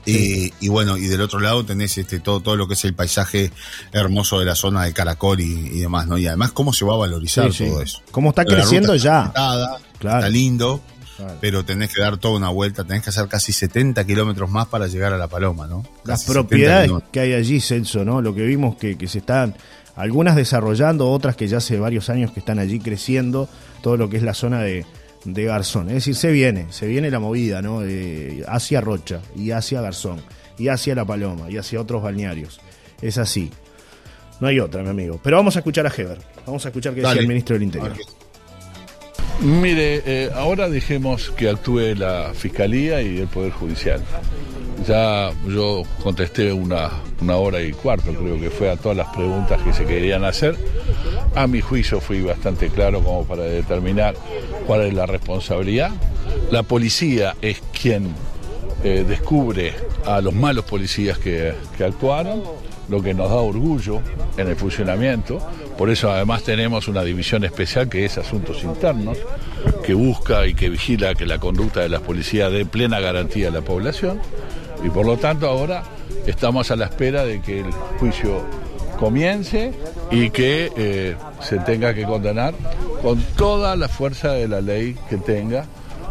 Y, 0.05 0.67
bueno, 0.69 0.97
y 0.97 1.05
del 1.05 1.21
otro 1.21 1.39
lado 1.39 1.63
tenés 1.63 1.95
este 1.99 2.19
todo, 2.19 2.39
todo 2.39 2.55
lo 2.55 2.67
que 2.67 2.73
es 2.73 2.83
el 2.83 2.95
paisaje 2.95 3.51
hermoso 3.91 4.39
de 4.39 4.45
la 4.45 4.55
zona 4.55 4.83
de 4.85 4.93
Caracol 4.93 5.39
y, 5.39 5.79
demás, 5.81 6.07
¿no? 6.07 6.17
Y 6.17 6.25
además 6.25 6.51
cómo 6.51 6.73
se 6.73 6.83
va 6.83 6.95
a 6.95 6.97
valorizar 6.97 7.51
todo 7.53 7.81
eso. 7.81 8.01
Cómo 8.09 8.29
está 8.29 8.43
creciendo 8.43 8.95
ya. 8.95 9.31
Está 9.93 10.29
lindo 10.29 10.81
pero 11.41 11.65
tenés 11.65 11.93
que 11.93 12.01
dar 12.01 12.17
toda 12.17 12.37
una 12.37 12.49
vuelta, 12.49 12.83
tenés 12.83 13.03
que 13.03 13.09
hacer 13.09 13.27
casi 13.27 13.51
70 13.51 14.05
kilómetros 14.05 14.49
más 14.49 14.67
para 14.67 14.87
llegar 14.87 15.13
a 15.13 15.17
La 15.17 15.27
Paloma, 15.27 15.67
¿no? 15.67 15.83
Las 16.05 16.23
propiedades 16.23 16.91
que 17.11 17.19
hay 17.19 17.33
allí, 17.33 17.59
Celso, 17.59 18.05
¿no? 18.05 18.21
Lo 18.21 18.33
que 18.33 18.43
vimos 18.43 18.75
que, 18.77 18.97
que 18.97 19.07
se 19.07 19.19
están, 19.19 19.55
algunas 19.95 20.35
desarrollando, 20.35 21.09
otras 21.09 21.35
que 21.35 21.47
ya 21.47 21.57
hace 21.57 21.77
varios 21.77 22.09
años 22.09 22.31
que 22.31 22.39
están 22.39 22.59
allí 22.59 22.79
creciendo, 22.79 23.49
todo 23.81 23.97
lo 23.97 24.09
que 24.09 24.17
es 24.17 24.23
la 24.23 24.33
zona 24.33 24.61
de, 24.61 24.85
de 25.25 25.45
Garzón. 25.45 25.87
Es 25.89 25.95
decir, 25.95 26.15
se 26.15 26.31
viene, 26.31 26.67
se 26.71 26.87
viene 26.87 27.11
la 27.11 27.19
movida, 27.19 27.61
¿no? 27.61 27.81
hacia 28.47 28.81
Rocha 28.81 29.21
y 29.35 29.51
hacia 29.51 29.81
Garzón 29.81 30.21
y 30.57 30.67
hacia 30.67 30.95
La 30.95 31.05
Paloma 31.05 31.49
y 31.49 31.57
hacia 31.57 31.81
otros 31.81 32.03
balnearios. 32.03 32.59
Es 33.01 33.17
así. 33.17 33.51
No 34.39 34.47
hay 34.47 34.59
otra, 34.59 34.83
mi 34.83 34.89
amigo. 34.89 35.19
Pero 35.23 35.37
vamos 35.37 35.55
a 35.55 35.59
escuchar 35.59 35.85
a 35.85 35.93
Heber. 35.95 36.19
Vamos 36.45 36.65
a 36.65 36.69
escuchar 36.69 36.93
qué 36.93 37.01
decía 37.01 37.21
el 37.21 37.27
ministro 37.27 37.55
del 37.55 37.63
Interior. 37.63 37.93
Mire, 39.41 40.01
eh, 40.05 40.29
ahora 40.33 40.69
dejemos 40.69 41.31
que 41.31 41.49
actúe 41.49 41.95
la 41.95 42.33
Fiscalía 42.33 43.01
y 43.01 43.19
el 43.19 43.27
Poder 43.27 43.51
Judicial. 43.51 44.01
Ya 44.87 45.31
yo 45.47 45.83
contesté 46.01 46.51
una, 46.51 46.89
una 47.21 47.37
hora 47.37 47.61
y 47.61 47.73
cuarto, 47.73 48.13
creo 48.13 48.39
que 48.39 48.49
fue 48.49 48.69
a 48.69 48.77
todas 48.77 48.97
las 48.97 49.07
preguntas 49.09 49.61
que 49.61 49.73
se 49.73 49.85
querían 49.85 50.23
hacer. 50.23 50.55
A 51.35 51.47
mi 51.47 51.61
juicio 51.61 51.99
fui 51.99 52.21
bastante 52.21 52.69
claro 52.69 53.03
como 53.03 53.25
para 53.25 53.43
determinar 53.43 54.15
cuál 54.65 54.81
es 54.81 54.93
la 54.93 55.05
responsabilidad. 55.05 55.91
La 56.51 56.63
policía 56.63 57.35
es 57.41 57.61
quien 57.79 58.13
eh, 58.83 59.05
descubre 59.07 59.73
a 60.05 60.21
los 60.21 60.33
malos 60.33 60.65
policías 60.65 61.17
que, 61.17 61.53
que 61.77 61.83
actuaron, 61.83 62.41
lo 62.87 63.01
que 63.01 63.13
nos 63.13 63.29
da 63.29 63.35
orgullo 63.35 64.01
en 64.37 64.47
el 64.47 64.55
funcionamiento. 64.55 65.39
Por 65.77 65.89
eso 65.89 66.11
además 66.11 66.43
tenemos 66.43 66.87
una 66.87 67.03
división 67.03 67.43
especial 67.43 67.87
que 67.87 68.05
es 68.05 68.17
Asuntos 68.17 68.63
Internos, 68.63 69.17
que 69.83 69.93
busca 69.93 70.47
y 70.47 70.53
que 70.53 70.69
vigila 70.69 71.13
que 71.13 71.25
la 71.25 71.39
conducta 71.39 71.81
de 71.81 71.89
las 71.89 72.01
policías 72.01 72.51
dé 72.51 72.65
plena 72.65 72.99
garantía 72.99 73.49
a 73.49 73.51
la 73.51 73.61
población. 73.61 74.19
Y 74.83 74.89
por 74.89 75.05
lo 75.05 75.17
tanto 75.17 75.47
ahora 75.47 75.83
estamos 76.25 76.71
a 76.71 76.75
la 76.75 76.85
espera 76.85 77.25
de 77.25 77.41
que 77.41 77.59
el 77.59 77.71
juicio 77.99 78.41
comience 78.99 79.73
y 80.11 80.29
que 80.29 80.71
eh, 80.75 81.15
se 81.41 81.57
tenga 81.59 81.93
que 81.93 82.03
condenar 82.03 82.53
con 83.01 83.21
toda 83.37 83.75
la 83.75 83.87
fuerza 83.87 84.33
de 84.33 84.47
la 84.47 84.61
ley 84.61 84.95
que 85.09 85.17
tenga 85.17 85.65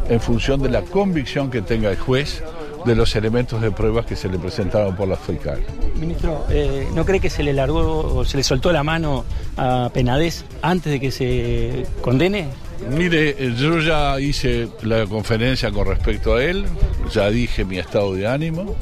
en 0.08 0.20
función 0.20 0.62
de 0.62 0.70
la 0.70 0.82
convicción 0.82 1.50
que 1.50 1.60
tenga 1.60 1.90
el 1.90 1.98
juez 1.98 2.42
de 2.84 2.94
los 2.94 3.14
elementos 3.16 3.60
de 3.60 3.70
pruebas 3.70 4.06
que 4.06 4.16
se 4.16 4.28
le 4.28 4.38
presentaron 4.38 4.96
por 4.96 5.08
la 5.08 5.16
fiscal. 5.16 5.60
Ministro, 5.96 6.46
eh, 6.48 6.86
¿no 6.94 7.04
cree 7.04 7.20
que 7.20 7.28
se 7.28 7.42
le 7.42 7.52
largó 7.52 8.16
o 8.16 8.24
se 8.24 8.36
le 8.36 8.42
soltó 8.42 8.72
la 8.72 8.82
mano 8.82 9.24
a 9.56 9.90
Penades 9.92 10.44
antes 10.62 10.92
de 10.92 11.00
que 11.00 11.10
se 11.10 11.86
condene? 12.00 12.48
Mire, 12.90 13.54
yo 13.56 13.80
ya 13.80 14.18
hice 14.20 14.68
la 14.82 15.06
conferencia 15.06 15.70
con 15.70 15.86
respecto 15.86 16.36
a 16.36 16.44
él, 16.44 16.64
ya 17.12 17.30
dije 17.30 17.64
mi 17.64 17.78
estado 17.78 18.14
de 18.14 18.26
ánimo, 18.26 18.76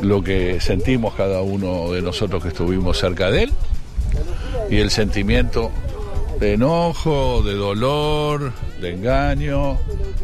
lo 0.00 0.22
que 0.22 0.60
sentimos 0.60 1.14
cada 1.14 1.42
uno 1.42 1.92
de 1.92 2.02
nosotros 2.02 2.42
que 2.42 2.48
estuvimos 2.48 2.98
cerca 2.98 3.30
de 3.30 3.44
él 3.44 3.52
y 4.70 4.78
el 4.78 4.90
sentimiento 4.90 5.70
de 6.40 6.54
enojo, 6.54 7.42
de 7.42 7.54
dolor, 7.54 8.52
de 8.80 8.92
engaño 8.92 9.78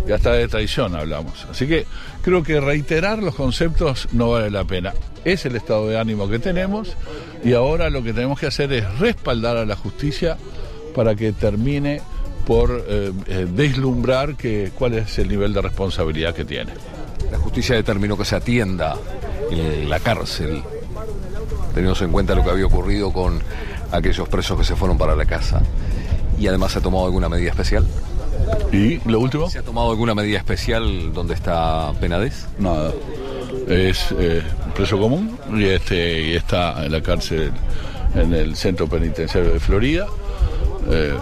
y 0.06 0.12
hasta 0.12 0.32
de 0.32 0.48
traición 0.48 0.94
hablamos. 0.94 1.46
Así 1.50 1.66
que 1.66 1.86
creo 2.22 2.42
que 2.42 2.60
reiterar 2.60 3.22
los 3.22 3.34
conceptos 3.34 4.08
no 4.12 4.30
vale 4.30 4.50
la 4.50 4.64
pena. 4.64 4.92
Es 5.24 5.46
el 5.46 5.56
estado 5.56 5.88
de 5.88 5.98
ánimo 5.98 6.28
que 6.28 6.38
tenemos 6.38 6.96
y 7.44 7.54
ahora 7.54 7.88
lo 7.88 8.02
que 8.02 8.12
tenemos 8.12 8.38
que 8.38 8.46
hacer 8.46 8.72
es 8.72 8.98
respaldar 8.98 9.56
a 9.56 9.64
la 9.64 9.76
justicia 9.76 10.36
para 10.94 11.14
que 11.14 11.32
termine 11.32 12.02
por 12.46 12.84
eh, 12.88 13.12
eh, 13.28 13.46
deslumbrar 13.50 14.36
que, 14.36 14.72
cuál 14.74 14.94
es 14.94 15.18
el 15.18 15.28
nivel 15.28 15.52
de 15.52 15.62
responsabilidad 15.62 16.34
que 16.34 16.44
tiene. 16.44 16.72
La 17.32 17.38
justicia 17.38 17.74
determinó 17.74 18.18
que 18.18 18.26
se 18.26 18.36
atienda 18.36 18.94
en 19.50 19.88
la 19.88 19.98
cárcel, 20.00 20.62
teniendo 21.74 21.98
en 22.04 22.12
cuenta 22.12 22.34
lo 22.34 22.44
que 22.44 22.50
había 22.50 22.66
ocurrido 22.66 23.10
con 23.10 23.40
aquellos 23.90 24.28
presos 24.28 24.58
que 24.58 24.64
se 24.64 24.76
fueron 24.76 24.98
para 24.98 25.16
la 25.16 25.24
casa. 25.24 25.62
Y 26.38 26.46
además 26.46 26.72
se 26.72 26.80
ha 26.80 26.82
tomado 26.82 27.06
alguna 27.06 27.30
medida 27.30 27.48
especial. 27.48 27.86
¿Y 28.70 29.00
lo 29.08 29.18
último? 29.20 29.48
¿Se 29.48 29.60
ha 29.60 29.62
tomado 29.62 29.90
alguna 29.90 30.14
medida 30.14 30.36
especial 30.36 31.14
donde 31.14 31.32
está 31.32 31.92
Penades? 32.00 32.46
Nada. 32.58 32.92
Es 33.66 34.14
eh, 34.18 34.42
preso 34.74 34.98
común 34.98 35.38
y, 35.54 35.64
este, 35.64 36.20
y 36.22 36.36
está 36.36 36.84
en 36.84 36.92
la 36.92 37.02
cárcel 37.02 37.50
en 38.14 38.34
el 38.34 38.56
centro 38.56 38.86
penitenciario 38.88 39.52
de 39.52 39.60
Florida 39.60 40.06
eh, 40.90 41.14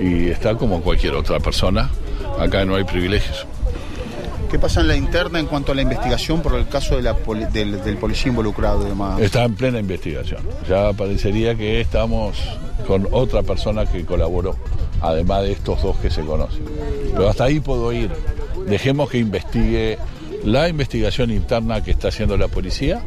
y 0.00 0.28
está 0.28 0.54
como 0.54 0.80
cualquier 0.80 1.14
otra 1.14 1.40
persona. 1.40 1.90
Acá 2.38 2.64
no 2.64 2.76
hay 2.76 2.84
privilegios. 2.84 3.46
¿Qué 4.50 4.58
pasa 4.58 4.80
en 4.80 4.88
la 4.88 4.96
interna 4.96 5.40
en 5.40 5.46
cuanto 5.46 5.72
a 5.72 5.74
la 5.74 5.82
investigación 5.82 6.40
por 6.40 6.54
el 6.54 6.68
caso 6.68 6.96
de 6.96 7.02
la 7.02 7.14
del, 7.52 7.82
del, 7.82 7.96
policía 7.96 8.30
involucrado 8.30 8.82
y 8.82 8.90
demás? 8.90 9.20
Está 9.20 9.44
en 9.44 9.54
plena 9.54 9.80
investigación. 9.80 10.40
Ya 10.68 10.92
parecería 10.92 11.54
que 11.54 11.80
estamos 11.80 12.38
con 12.86 13.08
otra 13.10 13.42
persona 13.42 13.86
que 13.86 14.04
colaboró, 14.04 14.56
además 15.00 15.42
de 15.42 15.52
estos 15.52 15.82
dos 15.82 15.96
que 15.96 16.10
se 16.10 16.22
conocen. 16.22 16.64
Pero 17.12 17.28
hasta 17.28 17.44
ahí 17.44 17.60
puedo 17.60 17.92
ir. 17.92 18.10
Dejemos 18.68 19.10
que 19.10 19.18
investigue 19.18 19.98
la 20.44 20.68
investigación 20.68 21.30
interna 21.30 21.82
que 21.82 21.90
está 21.90 22.08
haciendo 22.08 22.36
la 22.36 22.48
policía 22.48 23.02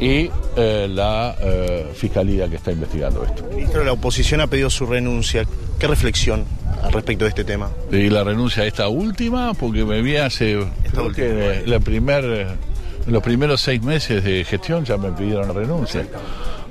y 0.00 0.30
eh, 0.56 0.86
la 0.88 1.36
eh, 1.40 1.90
fiscalía 1.94 2.48
que 2.48 2.56
está 2.56 2.70
investigando 2.70 3.24
esto. 3.24 3.44
Ministro, 3.50 3.84
la 3.84 3.92
oposición 3.92 4.40
ha 4.40 4.46
pedido 4.46 4.70
su 4.70 4.86
renuncia. 4.86 5.44
¿Qué 5.78 5.86
reflexión 5.86 6.44
respecto 6.92 7.24
de 7.24 7.30
este 7.30 7.44
tema. 7.44 7.70
Y 7.90 8.08
la 8.10 8.24
renuncia 8.24 8.62
a 8.62 8.66
esta 8.66 8.88
última, 8.88 9.54
porque 9.54 9.84
me 9.84 10.02
vi 10.02 10.16
hace, 10.16 10.58
creo 10.90 11.12
que 11.12 11.62
la 11.66 11.80
primer, 11.80 12.24
en 12.24 13.12
los 13.12 13.22
primeros 13.22 13.60
seis 13.60 13.82
meses 13.82 14.24
de 14.24 14.44
gestión 14.44 14.84
ya 14.84 14.96
me 14.96 15.12
pidieron 15.12 15.48
la 15.48 15.54
renuncia. 15.54 16.06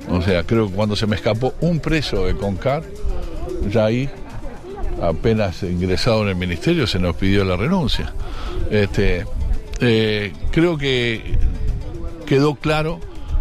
O 0.08 0.22
sea, 0.22 0.44
creo 0.44 0.68
que 0.68 0.74
cuando 0.74 0.94
se 0.96 1.06
me 1.06 1.16
escapó 1.16 1.54
un 1.60 1.80
preso 1.80 2.26
de 2.26 2.36
Concar, 2.36 2.84
ya 3.70 3.86
ahí, 3.86 4.08
apenas 5.02 5.62
ingresado 5.62 6.22
en 6.22 6.28
el 6.28 6.36
ministerio, 6.36 6.86
se 6.86 6.98
nos 6.98 7.16
pidió 7.16 7.44
la 7.44 7.56
renuncia. 7.56 8.12
Este, 8.70 9.26
eh, 9.80 10.32
creo 10.50 10.78
que 10.78 11.36
quedó 12.26 12.54
claro 12.54 13.00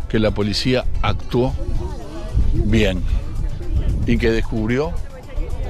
que 0.10 0.20
la 0.20 0.32
policía 0.32 0.86
actuó 1.02 1.54
bien 2.54 3.02
y 4.08 4.18
que 4.18 4.32
descubrió 4.32 4.94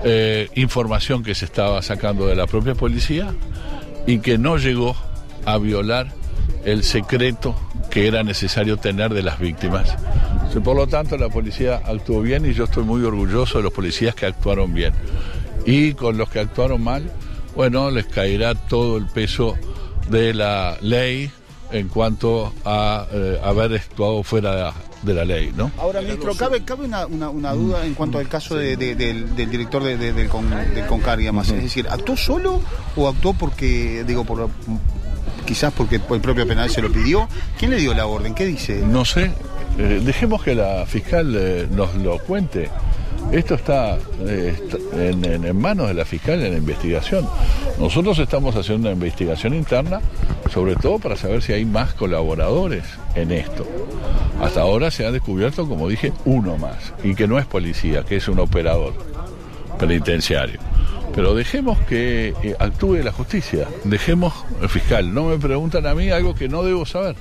eh, 0.08 0.50
información 0.54 1.24
que 1.24 1.34
se 1.34 1.46
estaba 1.46 1.82
sacando 1.82 2.28
de 2.28 2.36
la 2.36 2.46
propia 2.46 2.76
policía 2.76 3.34
y 4.06 4.20
que 4.20 4.38
no 4.38 4.58
llegó 4.58 4.96
a 5.46 5.58
violar 5.58 6.14
el 6.64 6.84
secreto 6.84 7.56
que 7.90 8.08
era 8.08 8.22
necesario 8.24 8.78
tener 8.78 9.14
de 9.16 9.24
las 9.24 9.40
víctimas. 9.40 9.96
Por 10.64 10.76
lo 10.76 10.86
tanto, 10.86 11.18
la 11.18 11.30
policía 11.30 11.82
actuó 11.84 12.22
bien 12.22 12.46
y 12.46 12.54
yo 12.54 12.66
estoy 12.66 12.84
muy 12.84 13.04
orgulloso 13.04 13.58
de 13.58 13.64
los 13.64 13.74
policías 13.74 14.14
que 14.14 14.28
actuaron 14.28 14.74
bien. 14.74 14.94
Y 15.66 15.94
con 15.94 16.18
los 16.18 16.30
que 16.30 16.40
actuaron 16.40 16.84
mal, 16.84 17.12
bueno, 17.56 17.90
les 17.90 18.06
caerá 18.06 18.54
todo 18.54 18.98
el 18.98 19.08
peso 19.08 19.56
de 20.10 20.36
la 20.36 20.78
ley 20.82 21.32
en 21.72 21.90
cuanto 21.90 22.54
a 22.64 23.08
eh, 23.12 23.40
haber 23.44 23.74
actuado 23.74 24.22
fuera 24.22 24.72
de, 25.06 25.14
la 25.14 25.26
ley, 25.26 25.54
¿no? 25.56 25.72
Ahora, 25.78 26.02
ministro, 26.02 26.36
cabe, 26.36 26.64
cabe 26.64 26.86
una, 26.86 27.06
una, 27.06 27.54
duda 27.54 27.86
en 27.86 27.94
cuanto 27.94 28.18
al 28.18 28.28
caso 28.28 28.56
del, 28.56 28.78
director 29.36 29.84
del, 29.84 30.28
con, 30.28 30.50
del 30.50 30.86
CONCAR 30.88 31.22
y 31.22 31.26
demás. 31.26 31.50
Es 31.50 31.62
decir, 31.62 31.88
¿actuó 31.90 32.18
solo 32.18 32.62
o 32.96 33.08
actuó 33.08 33.34
porque, 33.34 34.04
digo, 34.06 34.24
por 34.24 34.50
quizás 35.46 35.72
porque 35.74 35.96
el 35.96 36.22
propio 36.22 36.48
penal 36.48 36.70
se 36.70 36.82
lo 36.82 36.92
pidió? 36.92 37.28
¿Quién 37.58 37.72
le 37.72 37.78
dio 37.78 37.94
la 37.94 38.08
orden? 38.08 38.34
¿Qué 38.34 38.46
dice? 38.46 38.82
No 38.86 39.06
sé. 39.06 39.32
Eh, 39.78 40.02
dejemos 40.04 40.42
que 40.42 40.56
la 40.56 40.86
fiscal 40.86 41.36
eh, 41.38 41.68
nos 41.70 41.96
lo 41.96 42.18
cuente. 42.20 42.70
Esto 43.32 43.56
está, 43.56 43.98
eh, 44.26 44.56
en, 44.94 45.60
manos 45.60 45.88
de 45.88 45.94
la 45.94 46.06
fiscal 46.06 46.42
en 46.42 46.52
la 46.52 46.58
investigación. 46.58 47.28
Nosotros 47.80 48.20
estamos 48.20 48.56
haciendo 48.56 48.88
una 48.88 48.94
investigación 48.94 49.54
interna, 49.54 50.00
sobre 50.56 50.76
todo 50.76 50.98
para 50.98 51.18
saber 51.18 51.44
si 51.44 51.54
hay 51.54 51.66
más 51.66 51.94
colaboradores 51.94 52.84
en 53.14 53.32
esto. 53.32 53.68
Hasta 54.42 54.62
ahora 54.62 54.90
se 54.90 55.06
ha 55.06 55.12
descubierto, 55.12 55.68
como 55.68 55.88
dije, 55.88 56.14
uno 56.26 56.58
más, 56.58 56.94
y 57.04 57.14
que 57.14 57.28
no 57.28 57.38
es 57.38 57.46
policía, 57.46 58.04
que 58.04 58.16
es 58.16 58.28
un 58.28 58.40
operador 58.40 58.94
penitenciario. 59.78 60.60
Pero 61.14 61.36
dejemos 61.36 61.78
que 61.82 62.34
eh, 62.42 62.56
actúe 62.58 62.96
la 63.04 63.12
justicia, 63.12 63.68
dejemos 63.84 64.34
el 64.62 64.70
fiscal. 64.70 65.14
No 65.14 65.26
me 65.26 65.38
preguntan 65.38 65.86
a 65.86 65.94
mí 65.94 66.10
algo 66.10 66.34
que 66.34 66.50
no 66.50 66.64
debo 66.64 66.88
saber, 66.88 67.16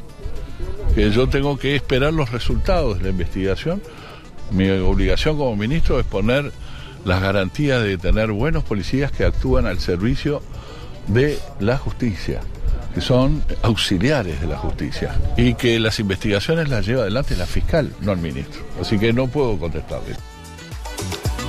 que 0.94 1.10
yo 1.10 1.28
tengo 1.28 1.58
que 1.58 1.76
esperar 1.76 2.14
los 2.14 2.30
resultados 2.30 2.98
de 2.98 3.04
la 3.04 3.10
investigación 3.10 3.82
mi 4.50 4.70
obligación 4.70 5.36
como 5.36 5.56
ministro 5.56 5.98
es 5.98 6.06
poner 6.06 6.52
las 7.04 7.20
garantías 7.20 7.82
de 7.82 7.98
tener 7.98 8.30
buenos 8.30 8.64
policías 8.64 9.10
que 9.10 9.24
actúan 9.24 9.66
al 9.66 9.80
servicio 9.80 10.42
de 11.08 11.38
la 11.60 11.76
justicia, 11.76 12.40
que 12.94 13.00
son 13.00 13.44
auxiliares 13.62 14.40
de 14.40 14.46
la 14.46 14.56
justicia, 14.56 15.14
y 15.36 15.54
que 15.54 15.80
las 15.80 15.98
investigaciones 15.98 16.68
las 16.68 16.86
lleva 16.86 17.02
adelante 17.02 17.36
la 17.36 17.46
fiscal, 17.46 17.92
no 18.00 18.12
el 18.12 18.18
ministro. 18.18 18.62
Así 18.80 18.98
que 18.98 19.12
no 19.12 19.26
puedo 19.26 19.58
contestarle. 19.58 20.16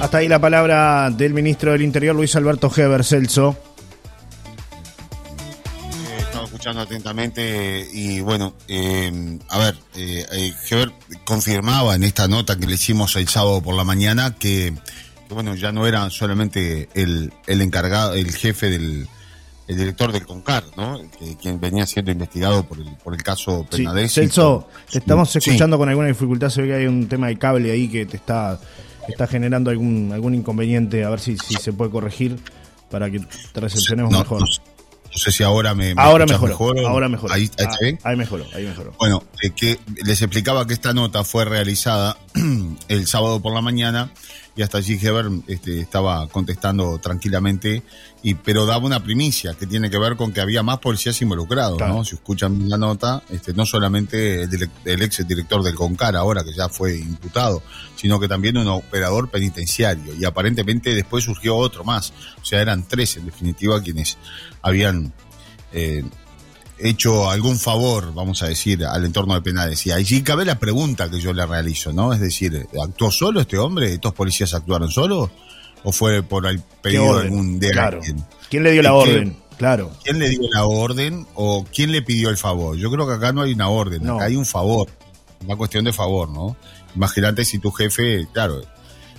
Hasta 0.01 0.17
ahí 0.17 0.27
la 0.27 0.39
palabra 0.39 1.09
del 1.09 1.33
ministro 1.33 1.71
del 1.71 1.83
Interior, 1.83 2.15
Luis 2.15 2.35
Alberto 2.35 2.71
Heber 2.75 3.03
Celso 3.03 3.57
atentamente 6.71 7.87
y 7.93 8.21
bueno, 8.21 8.55
eh, 8.67 9.39
a 9.49 9.59
ver, 9.59 9.75
eh, 9.95 10.53
Heber 10.69 10.91
confirmaba 11.23 11.95
en 11.95 12.03
esta 12.03 12.27
nota 12.27 12.57
que 12.57 12.65
le 12.65 12.73
hicimos 12.73 13.15
el 13.15 13.27
sábado 13.27 13.61
por 13.61 13.75
la 13.75 13.83
mañana 13.83 14.35
que, 14.35 14.73
bueno, 15.29 15.55
ya 15.55 15.71
no 15.71 15.85
era 15.85 16.09
solamente 16.09 16.89
el, 16.95 17.31
el 17.45 17.61
encargado, 17.61 18.13
el 18.13 18.33
jefe 18.33 18.69
del 18.69 19.07
el 19.67 19.77
director 19.77 20.11
del 20.11 20.25
CONCAR, 20.25 20.63
¿no? 20.77 20.99
quien 21.41 21.59
venía 21.59 21.85
siendo 21.87 22.11
investigado 22.11 22.63
por 22.63 22.77
el, 22.77 22.95
por 23.03 23.13
el 23.13 23.23
caso 23.23 23.65
Penades. 23.69 24.13
Celso, 24.13 24.67
estamos 24.91 25.35
escuchando 25.35 25.77
con 25.77 25.89
alguna 25.89 26.07
dificultad, 26.07 26.49
se 26.49 26.61
ve 26.61 26.67
que 26.67 26.73
hay 26.75 26.85
un 26.85 27.07
tema 27.07 27.27
de 27.27 27.37
cable 27.37 27.71
ahí 27.71 27.87
que 27.87 28.05
te 28.05 28.17
está, 28.17 28.59
está 29.07 29.27
generando 29.27 29.71
algún, 29.71 30.11
algún 30.13 30.35
inconveniente, 30.35 31.03
a 31.03 31.09
ver 31.09 31.19
si, 31.19 31.37
si 31.37 31.55
se 31.55 31.73
puede 31.73 31.91
corregir 31.91 32.37
para 32.89 33.09
que 33.09 33.19
te 33.19 33.59
recepcionemos 33.59 34.11
mejor. 34.11 34.41
No 34.41 35.19
sé 35.19 35.31
si 35.31 35.43
ahora 35.43 35.73
me, 35.73 35.93
ahora 35.95 36.25
mejor. 36.25 36.51
Ahora 36.85 37.07
mejor. 37.07 37.31
Ahí, 37.31 37.49
ahí, 37.57 37.97
ah, 38.03 38.09
ahí 38.09 38.17
mejoró, 38.17 38.45
ahí 38.53 38.65
mejoró. 38.65 38.93
Bueno, 38.99 39.23
eh, 39.41 39.51
que 39.51 39.79
les 40.03 40.21
explicaba 40.21 40.67
que 40.67 40.73
esta 40.73 40.93
nota 40.93 41.23
fue 41.23 41.45
realizada 41.45 42.17
el 42.89 43.07
sábado 43.07 43.41
por 43.41 43.53
la 43.53 43.61
mañana 43.61 44.11
y 44.55 44.61
hasta 44.61 44.77
allí 44.77 44.97
Heber 45.01 45.29
este, 45.47 45.81
estaba 45.81 46.27
contestando 46.27 46.97
tranquilamente, 46.99 47.83
y, 48.23 48.35
pero 48.35 48.65
daba 48.65 48.85
una 48.85 49.03
primicia 49.03 49.53
que 49.53 49.67
tiene 49.67 49.89
que 49.89 49.97
ver 49.97 50.15
con 50.15 50.31
que 50.31 50.39
había 50.39 50.63
más 50.63 50.79
policías 50.79 51.21
involucrados, 51.21 51.79
¿no? 51.79 52.05
Si 52.05 52.15
escuchan 52.15 52.69
la 52.69 52.77
nota, 52.77 53.21
este, 53.29 53.53
no 53.53 53.65
solamente 53.65 54.43
el, 54.43 54.69
el, 54.85 55.01
ex 55.01 55.27
director 55.27 55.61
del 55.61 55.75
CONCAR 55.75 56.15
ahora, 56.15 56.43
que 56.43 56.53
ya 56.53 56.69
fue 56.69 56.97
imputado, 56.97 57.61
sino 57.95 58.19
que 58.19 58.29
también 58.29 58.57
un 58.57 58.67
operador 58.67 59.29
penitenciario, 59.29 60.13
y 60.15 60.23
aparentemente 60.23 60.95
después 60.95 61.25
surgió 61.25 61.57
otro 61.57 61.83
más, 61.83 62.13
o 62.41 62.45
sea, 62.45 62.61
eran 62.61 62.87
tres 62.87 63.17
en 63.17 63.25
definitiva 63.25 63.81
quienes 63.81 64.17
habían... 64.61 65.13
Eh, 65.73 66.03
hecho 66.77 67.29
algún 67.29 67.57
favor, 67.57 68.13
vamos 68.13 68.41
a 68.43 68.47
decir, 68.47 68.85
al 68.85 69.05
entorno 69.05 69.33
de 69.33 69.41
penales. 69.41 69.85
Y 69.85 69.91
allí 69.91 70.21
cabe 70.21 70.45
la 70.45 70.59
pregunta 70.59 71.09
que 71.09 71.19
yo 71.19 71.33
le 71.33 71.45
realizo, 71.45 71.93
¿no? 71.93 72.13
Es 72.13 72.19
decir, 72.19 72.67
¿actuó 72.81 73.11
solo 73.11 73.41
este 73.41 73.57
hombre? 73.57 73.93
¿Estos 73.93 74.13
policías 74.13 74.53
actuaron 74.53 74.91
solos? 74.91 75.29
¿O 75.83 75.91
fue 75.91 76.23
por 76.23 76.45
el 76.47 76.59
pedido 76.81 77.17
de 77.17 77.23
algún 77.23 77.59
de 77.59 77.79
alguien? 77.79 78.23
¿Quién 78.49 78.63
le 78.63 78.71
dio 78.71 78.81
la 78.81 78.93
orden? 78.93 79.37
Claro. 79.57 79.91
¿Quién 80.03 80.19
le 80.19 80.29
dio 80.29 80.41
la 80.51 80.65
orden 80.65 81.25
o 81.35 81.65
quién 81.73 81.91
le 81.91 82.01
pidió 82.01 82.29
el 82.29 82.37
favor? 82.37 82.75
Yo 82.75 82.91
creo 82.91 83.07
que 83.07 83.13
acá 83.13 83.31
no 83.31 83.41
hay 83.41 83.53
una 83.53 83.69
orden, 83.69 84.09
acá 84.09 84.25
hay 84.25 84.35
un 84.35 84.45
favor. 84.45 84.89
Una 85.43 85.55
cuestión 85.55 85.85
de 85.85 85.93
favor, 85.93 86.29
¿no? 86.29 86.57
Imagínate 86.95 87.45
si 87.45 87.59
tu 87.59 87.71
jefe, 87.71 88.27
claro, 88.33 88.61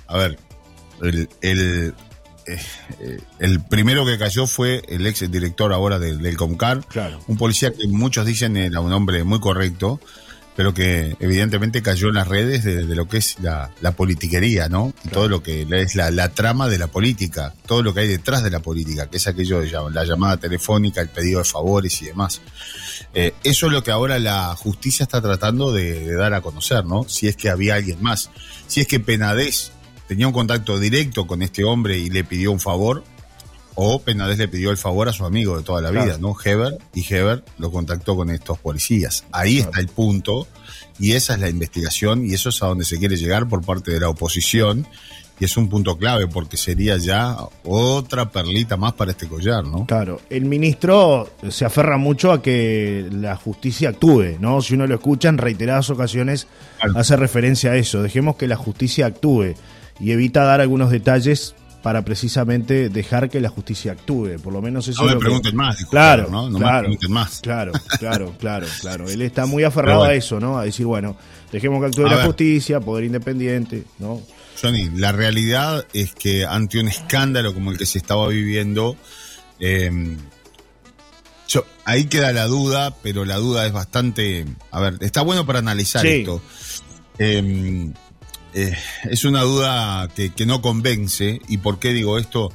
a 0.08 0.16
ver, 0.16 0.38
el, 1.02 1.28
el 1.40 1.94
eh, 2.46 2.58
eh, 3.00 3.20
el 3.38 3.60
primero 3.60 4.06
que 4.06 4.18
cayó 4.18 4.46
fue 4.46 4.82
el 4.88 5.06
ex 5.06 5.30
director 5.30 5.72
ahora 5.72 5.98
del, 5.98 6.22
del 6.22 6.36
Comcar, 6.36 6.84
un 7.26 7.36
policía 7.36 7.72
que 7.72 7.88
muchos 7.88 8.26
dicen 8.26 8.56
era 8.56 8.80
un 8.80 8.92
hombre 8.92 9.24
muy 9.24 9.40
correcto, 9.40 10.00
pero 10.56 10.72
que 10.72 11.16
evidentemente 11.20 11.82
cayó 11.82 12.08
en 12.08 12.14
las 12.14 12.26
redes 12.26 12.64
de, 12.64 12.82
lo 12.94 13.06
que 13.06 13.18
es 13.18 13.36
la, 13.40 13.70
politiquería, 13.94 14.70
¿no? 14.70 14.94
todo 15.12 15.28
lo 15.28 15.42
que 15.42 15.66
es 15.70 15.94
la, 15.94 16.28
trama 16.30 16.68
de 16.68 16.78
la 16.78 16.86
política, 16.86 17.52
todo 17.66 17.82
lo 17.82 17.92
que 17.92 18.00
hay 18.00 18.08
detrás 18.08 18.42
de 18.42 18.50
la 18.50 18.60
política, 18.60 19.08
que 19.10 19.18
es 19.18 19.26
aquello 19.26 19.60
de 19.60 19.70
la 19.70 20.04
llamada 20.04 20.38
telefónica, 20.38 21.02
el 21.02 21.10
pedido 21.10 21.40
de 21.40 21.44
favores 21.44 22.00
y 22.00 22.06
demás. 22.06 22.40
Eh, 23.12 23.34
eso 23.44 23.66
es 23.66 23.72
lo 23.72 23.84
que 23.84 23.90
ahora 23.90 24.18
la 24.18 24.56
justicia 24.56 25.02
está 25.02 25.20
tratando 25.20 25.72
de, 25.72 26.00
de, 26.06 26.14
dar 26.14 26.32
a 26.32 26.40
conocer, 26.40 26.86
¿no? 26.86 27.04
Si 27.06 27.28
es 27.28 27.36
que 27.36 27.50
había 27.50 27.74
alguien 27.74 28.02
más. 28.02 28.30
Si 28.66 28.80
es 28.80 28.86
que 28.86 28.98
Penades 28.98 29.72
tenía 30.08 30.26
un 30.26 30.32
contacto 30.32 30.78
directo 30.78 31.26
con 31.26 31.42
este 31.42 31.64
hombre 31.64 31.98
y 31.98 32.10
le 32.10 32.24
pidió 32.24 32.52
un 32.52 32.60
favor, 32.60 33.04
o 33.74 34.00
Penades 34.00 34.38
le 34.38 34.48
pidió 34.48 34.70
el 34.70 34.78
favor 34.78 35.08
a 35.08 35.12
su 35.12 35.26
amigo 35.26 35.56
de 35.56 35.62
toda 35.62 35.82
la 35.82 35.90
vida, 35.90 36.16
¿no? 36.18 36.34
Heber, 36.42 36.78
y 36.94 37.04
Heber 37.12 37.44
lo 37.58 37.70
contactó 37.70 38.16
con 38.16 38.30
estos 38.30 38.58
policías. 38.58 39.24
Ahí 39.32 39.58
está 39.58 39.80
el 39.80 39.88
punto, 39.88 40.46
y 40.98 41.12
esa 41.12 41.34
es 41.34 41.40
la 41.40 41.50
investigación, 41.50 42.24
y 42.24 42.32
eso 42.32 42.48
es 42.48 42.62
a 42.62 42.66
donde 42.68 42.86
se 42.86 42.98
quiere 42.98 43.16
llegar 43.16 43.46
por 43.48 43.62
parte 43.62 43.90
de 43.90 44.00
la 44.00 44.08
oposición, 44.08 44.86
y 45.38 45.44
es 45.44 45.56
un 45.58 45.68
punto 45.68 45.98
clave 45.98 46.26
porque 46.26 46.56
sería 46.56 46.96
ya 46.96 47.36
otra 47.64 48.30
perlita 48.30 48.78
más 48.78 48.94
para 48.94 49.10
este 49.10 49.28
collar, 49.28 49.64
¿no? 49.64 49.84
Claro, 49.84 50.22
el 50.30 50.46
ministro 50.46 51.28
se 51.50 51.66
aferra 51.66 51.98
mucho 51.98 52.32
a 52.32 52.40
que 52.40 53.06
la 53.12 53.36
justicia 53.36 53.90
actúe, 53.90 54.38
¿no? 54.40 54.62
Si 54.62 54.72
uno 54.72 54.86
lo 54.86 54.94
escucha 54.94 55.28
en 55.28 55.36
reiteradas 55.36 55.90
ocasiones 55.90 56.46
hace 56.94 57.16
referencia 57.16 57.72
a 57.72 57.76
eso, 57.76 58.02
dejemos 58.02 58.36
que 58.36 58.48
la 58.48 58.56
justicia 58.56 59.04
actúe 59.04 59.54
y 60.00 60.10
evita 60.12 60.44
dar 60.44 60.60
algunos 60.60 60.90
detalles 60.90 61.54
para 61.82 62.04
precisamente 62.04 62.88
dejar 62.88 63.30
que 63.30 63.40
la 63.40 63.48
justicia 63.48 63.92
actúe. 63.92 64.40
Por 64.42 64.52
lo 64.52 64.60
menos 64.60 64.88
eso 64.88 65.04
no 65.04 65.14
me 65.14 65.20
pregunten 65.20 65.54
más, 65.54 65.84
claro, 65.86 66.28
¿no? 66.30 66.50
No 66.50 66.58
me 66.58 66.78
pregunten 66.80 67.12
más. 67.12 67.40
Claro, 67.40 67.70
claro, 68.00 68.34
claro, 68.38 68.66
claro. 68.80 69.08
Él 69.08 69.22
está 69.22 69.46
muy 69.46 69.62
aferrado 69.62 70.02
a 70.02 70.12
eso, 70.12 70.40
¿no? 70.40 70.58
A 70.58 70.64
decir, 70.64 70.84
bueno, 70.84 71.16
dejemos 71.52 71.80
que 71.80 71.86
actúe 71.86 72.08
la 72.08 72.24
justicia, 72.24 72.80
poder 72.80 73.04
independiente, 73.04 73.84
¿no? 74.00 74.20
Johnny, 74.60 74.90
la 74.96 75.12
realidad 75.12 75.86
es 75.92 76.12
que 76.12 76.44
ante 76.44 76.80
un 76.80 76.88
escándalo 76.88 77.54
como 77.54 77.70
el 77.70 77.78
que 77.78 77.86
se 77.86 77.98
estaba 77.98 78.26
viviendo, 78.28 78.96
eh, 79.60 80.16
ahí 81.84 82.06
queda 82.06 82.32
la 82.32 82.46
duda, 82.46 82.96
pero 83.02 83.24
la 83.24 83.36
duda 83.36 83.64
es 83.64 83.72
bastante. 83.72 84.44
A 84.72 84.80
ver, 84.80 84.98
está 85.00 85.22
bueno 85.22 85.46
para 85.46 85.60
analizar 85.60 86.04
esto. 86.04 86.42
Eh, 87.18 87.92
eh, 88.56 88.74
es 89.04 89.24
una 89.24 89.42
duda 89.42 90.08
que, 90.14 90.46
no 90.46 90.60
convence. 90.62 91.40
¿Y 91.48 91.58
por 91.58 91.78
qué 91.78 91.92
digo 91.92 92.18
esto? 92.18 92.50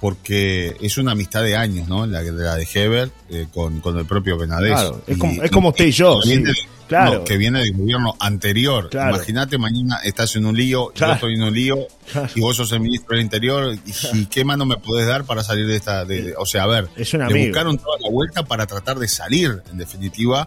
porque 0.00 0.76
es 0.82 0.98
una 0.98 1.12
amistad 1.12 1.42
de 1.42 1.56
años, 1.56 1.88
¿no? 1.88 2.04
La, 2.06 2.20
la 2.22 2.54
de 2.56 2.68
Heber 2.74 3.10
eh, 3.30 3.46
con, 3.52 3.80
con 3.80 3.96
el 3.98 4.04
propio 4.04 4.36
Benadés. 4.36 4.72
Claro, 4.72 5.02
es 5.06 5.16
como- 5.16 5.42
es 5.42 5.50
como 5.50 5.68
usted 5.70 5.86
y 5.86 5.90
yo, 5.92 6.18
que 6.22 6.28
viene 6.28 6.52
sí, 6.52 6.60
de- 6.60 6.68
claro. 6.86 7.14
no, 7.14 7.24
que 7.24 7.36
viene 7.38 7.60
del 7.60 7.72
gobierno 7.72 8.14
anterior. 8.20 8.90
Claro. 8.90 9.16
Imagínate, 9.16 9.56
mañana 9.56 9.96
estás 10.04 10.36
en 10.36 10.44
un 10.44 10.54
lío, 10.54 10.88
Claro. 10.94 11.12
yo 11.12 11.14
estoy 11.14 11.34
en 11.36 11.42
un 11.44 11.54
lío, 11.54 11.78
Claro. 12.12 12.28
y 12.34 12.40
vos 12.40 12.54
sos 12.56 12.70
el 12.72 12.80
ministro 12.80 13.16
del 13.16 13.24
Interior, 13.24 13.74
y, 13.74 14.18
y 14.18 14.26
qué 14.26 14.44
mano 14.44 14.66
me 14.66 14.76
podés 14.76 15.06
dar 15.06 15.24
para 15.24 15.42
salir 15.42 15.66
de 15.66 15.76
esta... 15.76 16.04
de- 16.04 16.22
de- 16.22 16.34
o 16.36 16.44
sea, 16.44 16.64
a 16.64 16.66
ver, 16.66 16.88
Es 16.94 17.14
un 17.14 17.26
le 17.26 17.46
buscaron 17.46 17.78
toda 17.78 17.96
la 17.98 18.10
vuelta 18.10 18.44
para 18.44 18.66
tratar 18.66 18.98
de 18.98 19.08
salir, 19.08 19.62
en 19.72 19.78
definitiva, 19.78 20.46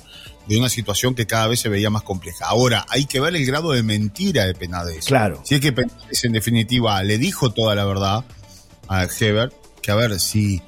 de 0.50 0.58
una 0.58 0.68
situación 0.68 1.14
que 1.16 1.26
cada 1.28 1.48
vez 1.48 1.60
se 1.62 1.70
veía 1.70 1.90
más 1.90 2.02
compleja. 2.04 2.46
Ahora, 2.48 2.86
hay 2.90 3.06
que 3.06 3.20
ver 3.20 3.36
el 3.36 3.46
grado 3.46 3.72
de 3.72 3.84
mentira 3.84 4.46
de 4.46 4.54
Penades. 4.56 5.06
Claro. 5.06 5.42
Si 5.46 5.56
es 5.56 5.62
que 5.62 5.72
Penades, 5.72 6.24
en 6.26 6.32
definitiva, 6.34 7.02
le 7.04 7.18
dijo 7.20 7.52
toda 7.52 7.76
la 7.76 7.86
verdad 7.86 8.26
a 8.88 9.04
Heber, 9.06 9.54
que 9.82 9.92
a 9.92 9.96
ver 9.96 10.20
si... 10.20 10.62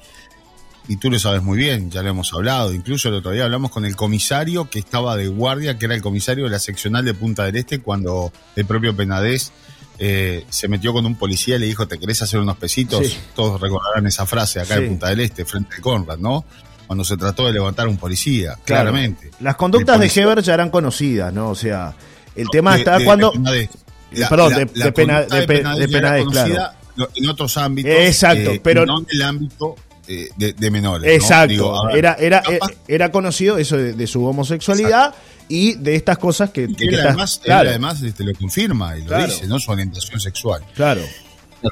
Y 0.88 0.96
tú 0.96 1.10
lo 1.10 1.18
sabes 1.18 1.42
muy 1.42 1.58
bien, 1.58 1.90
ya 1.90 2.02
lo 2.02 2.10
hemos 2.10 2.32
hablado. 2.32 2.72
Incluso 2.72 3.08
el 3.08 3.14
otro 3.14 3.30
día 3.32 3.44
hablamos 3.44 3.70
con 3.70 3.84
el 3.84 3.94
comisario 3.94 4.68
que 4.70 4.78
estaba 4.80 5.16
de 5.16 5.28
guardia, 5.28 5.78
que 5.78 5.84
era 5.86 5.94
el 5.94 6.02
comisario 6.02 6.44
de 6.44 6.50
la 6.50 6.58
seccional 6.58 7.04
de 7.04 7.14
Punta 7.14 7.44
del 7.44 7.56
Este, 7.56 7.80
cuando 7.80 8.32
el 8.56 8.64
propio 8.64 8.94
Penadez 8.96 9.52
eh, 9.98 10.44
se 10.50 10.66
metió 10.68 10.92
con 10.92 11.06
un 11.06 11.14
policía 11.16 11.54
y 11.56 11.58
le 11.60 11.66
dijo, 11.66 11.86
¿te 11.86 11.98
querés 11.98 12.22
hacer 12.22 12.40
unos 12.40 12.56
pesitos? 12.56 13.06
Sí. 13.06 13.16
Todos 13.34 13.60
recordarán 13.60 14.06
esa 14.08 14.26
frase 14.26 14.60
acá 14.60 14.76
Sí. 14.76 14.82
en 14.82 14.88
Punta 14.88 15.08
del 15.10 15.20
Este, 15.20 15.44
frente 15.44 15.74
al 15.76 15.80
Conrad, 15.82 16.18
¿no? 16.18 16.44
Cuando 16.86 17.04
se 17.04 17.16
trató 17.16 17.46
de 17.46 17.52
levantar 17.54 17.86
a 17.86 17.88
un 17.88 17.96
policía, 17.96 18.54
Claro. 18.64 18.90
claramente. 18.90 19.30
Las 19.40 19.56
conductas 19.56 19.98
de 19.98 20.06
Heber 20.14 20.42
ya 20.42 20.54
eran 20.54 20.70
conocidas, 20.70 21.32
¿no? 21.32 21.50
O 21.50 21.54
sea, 21.54 21.94
el 22.36 22.48
tema 22.50 22.72
de- 22.74 22.78
está 22.80 22.98
de 22.98 23.04
cuando... 23.04 23.32
Penades. 23.32 23.68
Eh, 24.12 24.22
perdón, 24.28 24.54
de- 24.54 24.66
Pena- 24.92 25.14
conducta 25.16 25.36
de 25.36 25.46
Pe- 25.46 25.56
Penades 25.58 25.78
de 25.78 25.84
era 25.84 26.08
Penades, 26.14 26.24
conocida 26.24 26.76
En 27.14 27.28
otros 27.30 27.56
ámbitos. 27.56 27.90
Exacto, 27.92 28.50
eh, 28.50 28.60
pero- 28.62 28.84
No 28.84 28.98
en 29.00 29.06
el 29.10 29.22
ámbito 29.22 29.74
eh, 30.06 30.28
de, 30.36 30.52
de 30.52 30.70
menores. 30.70 31.06
¿no? 31.06 31.12
Exacto, 31.12 31.48
Digo, 31.48 31.86
ver, 31.86 31.96
era, 31.96 32.12
era, 32.18 32.42
capaz 32.42 32.70
eh, 32.72 32.76
era 32.88 33.10
conocido 33.10 33.56
eso 33.56 33.76
de, 33.78 33.94
de 33.94 34.06
su 34.06 34.22
homosexualidad 34.26 35.14
y 35.48 35.74
de 35.76 35.94
estas 35.94 36.18
cosas 36.18 36.50
que, 36.50 36.66
que 36.68 36.74
que 36.74 36.84
él 36.86 37.00
además, 37.00 37.36
él 37.38 37.44
claro, 37.46 37.70
además 37.70 38.02
este, 38.02 38.24
lo 38.24 38.34
confirma 38.34 38.96
y 38.98 39.02
lo 39.02 39.06
Claro. 39.06 39.26
dice, 39.26 39.46
¿no? 39.46 39.58
Su 39.58 39.70
orientación 39.70 40.20
sexual. 40.20 40.62
claro. 40.74 41.00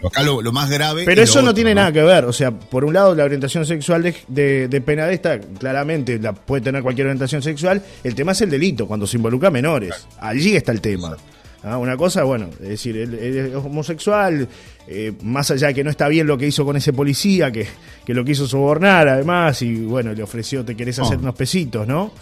Acá 0.07 0.23
lo, 0.23 0.41
lo 0.43 0.53
más 0.53 0.71
grave. 0.71 1.05
Pero 1.05 1.23
eso 1.23 1.37
no 1.41 1.49
otro, 1.51 1.55
tiene 1.55 1.75
nada 1.75 1.93
que 1.93 2.03
ver, 2.03 2.25
o 2.25 2.33
sea, 2.33 2.51
por 2.53 2.85
un 2.85 2.93
lado 2.95 3.15
la 3.15 3.25
orientación 3.25 3.65
sexual 3.67 4.03
de, 4.03 4.15
de, 4.29 4.69
de 4.69 4.81
Penadesta, 4.81 5.41
claramente 5.41 6.19
la 6.19 6.33
puede 6.33 6.63
tener 6.63 6.83
cualquier 6.83 7.07
orientación 7.09 7.43
sexual, 7.43 7.83
el 8.05 8.15
tema 8.15 8.33
es 8.33 8.41
el 8.43 8.51
delito, 8.51 8.87
cuando 8.87 9.07
se 9.07 9.17
involucra 9.17 9.49
a 9.49 9.51
menores, 9.53 10.07
allí 10.21 10.55
está 10.57 10.73
el 10.73 10.81
tema. 10.81 11.17
Ah, 11.63 11.77
Una 11.77 11.95
cosa, 11.97 12.23
bueno, 12.25 12.49
es 12.63 12.69
decir, 12.71 12.97
él, 12.97 13.13
él 13.15 13.37
es 13.49 13.55
homosexual, 13.55 14.49
eh, 14.89 15.13
más 15.23 15.51
allá 15.51 15.67
de 15.69 15.75
que 15.75 15.85
no 15.85 15.91
está 15.91 16.09
bien 16.09 16.27
lo 16.27 16.39
que 16.39 16.47
hizo 16.47 16.65
con 16.65 16.77
ese 16.77 16.93
policía, 16.95 17.51
que, 17.53 17.67
que 18.07 18.15
lo 18.15 18.25
quiso 18.25 18.47
sobornar 18.49 19.09
además, 19.09 19.61
y 19.61 19.75
bueno, 19.85 20.15
le 20.15 20.23
ofreció, 20.23 20.65
te 20.65 20.75
querés 20.75 20.99
hacer 21.01 21.17
No. 21.17 21.25
unos 21.25 21.35
pesitos, 21.35 21.87
¿no? 21.87 22.13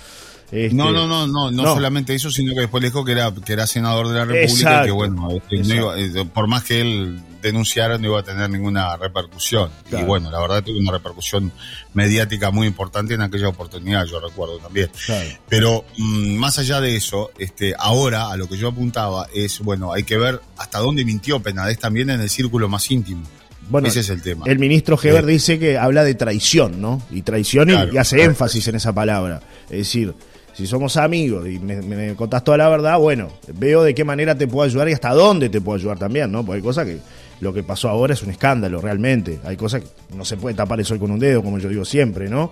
Este, 0.51 0.75
No, 0.75 0.91
no, 0.91 1.07
no, 1.07 1.27
no, 1.29 1.51
no, 1.53 1.63
no. 1.63 1.75
solamente 1.75 2.15
eso, 2.15 2.31
sino 2.33 2.53
que 2.55 2.61
después 2.63 2.83
le 2.83 2.89
dijo 2.89 3.05
que 3.05 3.13
era, 3.13 3.33
que 3.33 3.53
era 3.53 3.67
senador 3.69 4.09
de 4.09 4.15
la 4.15 4.25
República 4.25 4.45
Exacto. 4.51 4.83
y 4.83 4.87
que 4.87 4.93
bueno, 4.93 5.29
este, 5.31 5.57
no 5.57 5.63
Exacto. 5.63 5.99
iba- 5.99 6.21
eh, 6.23 6.25
por 6.35 6.47
más 6.49 6.65
que 6.65 6.81
él 6.81 7.21
denunciara 7.43 7.99
no 7.99 8.07
iba 8.09 8.21
a 8.21 8.23
tener 8.23 8.49
ninguna 8.51 8.97
repercusión. 8.97 9.71
Claro. 9.89 10.05
Y 10.05 10.07
bueno, 10.09 10.31
la 10.31 10.41
verdad 10.41 10.63
tuvo 10.63 10.79
una 10.79 10.93
repercusión 10.93 11.53
mediática 11.95 12.51
muy 12.51 12.67
importante 12.67 13.15
en 13.15 13.21
aquella 13.23 13.49
oportunidad, 13.49 14.05
yo 14.07 14.21
recuerdo 14.21 14.59
también. 14.59 14.91
Claro. 15.07 15.29
Pero 15.49 15.85
mm, 15.97 16.35
más 16.37 16.59
allá 16.59 16.81
de 16.81 16.97
eso, 16.97 17.31
este, 17.39 17.75
ahora 17.79 18.31
a 18.31 18.37
lo 18.37 18.49
que 18.49 18.57
yo 18.57 18.69
apuntaba 18.69 19.27
es, 19.35 19.61
bueno, 19.61 19.93
hay 19.93 20.03
que 20.05 20.19
ver 20.19 20.41
hasta 20.57 20.79
dónde 20.79 21.05
mintió 21.05 21.41
Penades 21.41 21.79
también 21.79 22.11
en 22.11 22.21
el 22.21 22.29
círculo 22.31 22.69
más 22.69 22.91
íntimo. 22.91 23.23
Bueno, 23.71 23.89
Ese 23.89 24.01
es 24.01 24.09
el 24.09 24.23
tema. 24.23 24.47
El 24.47 24.59
ministro 24.59 24.99
Heber 25.03 25.25
Eh. 25.25 25.33
dice 25.33 25.59
que 25.59 25.77
habla 25.77 26.03
de 26.03 26.15
traición, 26.15 26.81
¿no? 26.81 27.03
Y 27.11 27.21
traición 27.23 27.69
y- 27.69 27.73
Claro, 27.73 27.93
y 27.93 27.99
hace 27.99 28.23
énfasis 28.23 28.67
en 28.69 28.77
esa 28.77 28.95
palabra. 28.95 29.43
Es 29.69 29.79
decir, 29.79 30.15
si 30.55 30.67
somos 30.67 30.97
amigos 30.97 31.47
y 31.47 31.59
me, 31.59 31.77
me- 31.83 31.97
me 31.97 32.15
contás 32.15 32.43
toda 32.43 32.57
la 32.57 32.69
verdad, 32.71 32.99
bueno, 32.99 33.29
veo 33.55 33.83
de 33.83 33.95
qué 33.95 34.05
manera 34.05 34.35
te 34.39 34.47
puedo 34.49 34.65
ayudar 34.67 34.89
y 34.89 34.93
hasta 34.95 35.13
dónde 35.13 35.51
te 35.51 35.61
puedo 35.61 35.77
ayudar 35.79 35.99
también, 35.99 36.33
¿no? 36.33 36.47
Porque 36.47 36.57
hay 36.57 36.63
cosas 36.63 36.87
que 36.87 36.99
lo 37.41 37.53
que 37.53 37.63
pasó 37.63 37.89
ahora 37.89 38.15
es 38.15 38.23
un 38.23 38.31
escándalo, 38.31 38.81
realmente. 38.81 39.41
Hay 39.45 39.57
cosas 39.57 39.83
que 39.83 40.17
no 40.17 40.25
se 40.25 40.37
puede 40.37 40.55
tapar 40.57 40.79
el 40.81 40.87
sol 40.87 40.99
con 40.99 41.11
un 41.11 41.19
dedo, 41.19 41.43
como 41.43 41.59
yo 41.59 41.69
digo 41.69 41.85
siempre, 41.85 42.29
¿no? 42.29 42.51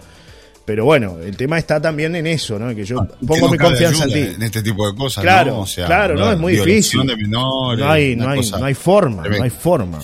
Pero 0.64 0.84
bueno, 0.84 1.18
el 1.22 1.36
tema 1.36 1.58
está 1.58 1.80
también 1.80 2.16
en 2.16 2.26
eso, 2.26 2.58
¿no? 2.58 2.74
Que 2.74 2.84
yo 2.84 3.00
Ah, 3.00 3.08
pongo 3.24 3.48
mi 3.50 3.56
confianza 3.56 4.04
en 4.04 4.10
ti. 4.12 4.18
En 4.34 4.42
este 4.42 4.62
tipo 4.62 4.90
de 4.90 4.96
cosas, 4.96 5.22
Claro, 5.22 5.52
¿no? 5.52 5.60
O 5.60 5.66
sea, 5.66 5.86
claro, 5.86 6.16
no, 6.16 6.32
es 6.32 6.38
muy 6.38 6.54
difícil. 6.54 7.06
de 7.06 7.16
menores, 7.16 7.84
No 7.84 7.90
hay, 7.92 8.16
no 8.16 8.28
hay, 8.28 8.50
no 8.50 8.64
hay 8.64 8.74
forma, 8.74 9.22
no 9.28 9.42
hay 9.44 9.50
forma. 9.50 10.00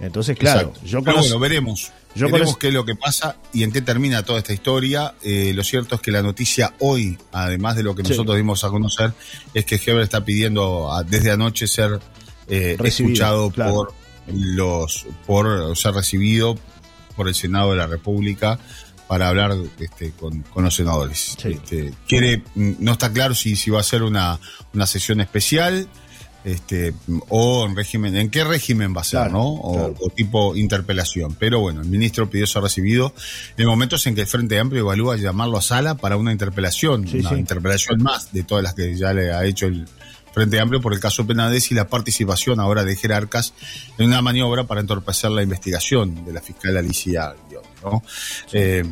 Entonces, 0.00 0.36
claro, 0.38 0.68
Exacto. 0.68 0.86
yo 0.86 1.02
Pero 1.02 1.18
bueno, 1.18 1.38
veremos. 1.38 1.90
yo 2.14 2.30
veremos 2.30 2.56
qué 2.58 2.68
es 2.68 2.74
lo 2.74 2.84
que 2.84 2.94
pasa 2.96 3.36
y 3.52 3.62
en 3.62 3.72
qué 3.72 3.80
termina 3.82 4.22
toda 4.22 4.38
esta 4.38 4.52
historia. 4.54 5.14
Eh, 5.22 5.52
lo 5.54 5.62
cierto 5.64 5.94
es 5.96 6.00
que 6.00 6.10
la 6.10 6.22
noticia 6.22 6.72
hoy, 6.80 7.16
además 7.32 7.76
de 7.76 7.82
lo 7.82 7.94
que 7.94 8.02
Sí. 8.02 8.10
nosotros 8.10 8.36
dimos 8.36 8.64
a 8.64 8.68
conocer, 8.68 9.12
es 9.54 9.64
que 9.66 9.76
Heber 9.84 10.02
está 10.02 10.24
pidiendo 10.24 10.92
a- 10.92 11.02
desde 11.02 11.30
anoche 11.30 11.66
ser 11.66 11.98
eh, 12.48 12.76
escuchado 12.84 13.50
claro. 13.50 13.72
por 13.74 13.94
los, 14.32 15.06
por 15.26 15.76
ser 15.76 15.94
recibido 15.94 16.56
por 17.16 17.28
el 17.28 17.34
Senado 17.34 17.70
de 17.70 17.76
la 17.78 17.86
República 17.86 18.58
para 19.08 19.28
hablar 19.28 19.54
este, 19.78 20.10
con, 20.10 20.42
con 20.42 20.64
los 20.64 20.74
senadores. 20.74 21.36
Sí. 21.40 21.50
Este, 21.52 21.94
quiere, 22.08 22.42
no 22.54 22.92
está 22.92 23.12
claro 23.12 23.34
si, 23.34 23.54
si 23.56 23.70
va 23.70 23.80
a 23.80 23.84
ser 23.84 24.02
una, 24.02 24.38
una 24.74 24.86
sesión 24.86 25.20
especial. 25.20 25.88
Este, 26.44 26.94
o 27.28 27.66
en 27.66 27.74
régimen, 27.74 28.14
¿en 28.16 28.30
qué 28.30 28.44
régimen 28.44 28.94
va 28.96 29.00
a 29.00 29.04
ser, 29.04 29.18
Claro, 29.18 29.32
no? 29.32 29.48
O, 29.48 29.72
claro. 29.74 29.94
o 29.98 30.10
tipo 30.10 30.54
interpelación. 30.54 31.34
Pero 31.38 31.58
bueno, 31.58 31.80
el 31.80 31.88
ministro 31.88 32.30
pidió 32.30 32.46
ser 32.46 32.62
recibido 32.62 33.12
en 33.56 33.66
momentos 33.66 34.06
en 34.06 34.14
que 34.14 34.20
el 34.20 34.26
Frente 34.28 34.56
Amplio 34.60 34.82
evalúa 34.82 35.16
llamarlo 35.16 35.58
a 35.58 35.62
sala 35.62 35.96
para 35.96 36.16
una 36.16 36.30
interpelación, 36.30 37.08
Sí, 37.08 37.18
una 37.18 37.30
sí. 37.30 37.34
interpelación 37.36 38.00
más 38.00 38.32
de 38.32 38.44
todas 38.44 38.62
las 38.62 38.74
que 38.74 38.96
ya 38.96 39.12
le 39.12 39.32
ha 39.32 39.44
hecho 39.44 39.66
el 39.66 39.88
Frente 40.36 40.60
Amplio 40.60 40.82
por 40.82 40.92
el 40.92 41.00
caso 41.00 41.26
Penades 41.26 41.70
y 41.70 41.74
la 41.74 41.88
participación 41.88 42.60
ahora 42.60 42.84
de 42.84 42.94
jerarcas 42.94 43.54
en 43.96 44.08
una 44.08 44.20
maniobra 44.20 44.64
para 44.64 44.82
entorpecer 44.82 45.30
la 45.30 45.42
investigación 45.42 46.26
de 46.26 46.32
la 46.34 46.42
fiscal 46.42 46.76
Alicia 46.76 47.34
Guión, 47.48 47.62
¿no? 47.82 48.02
Eh, 48.52 48.84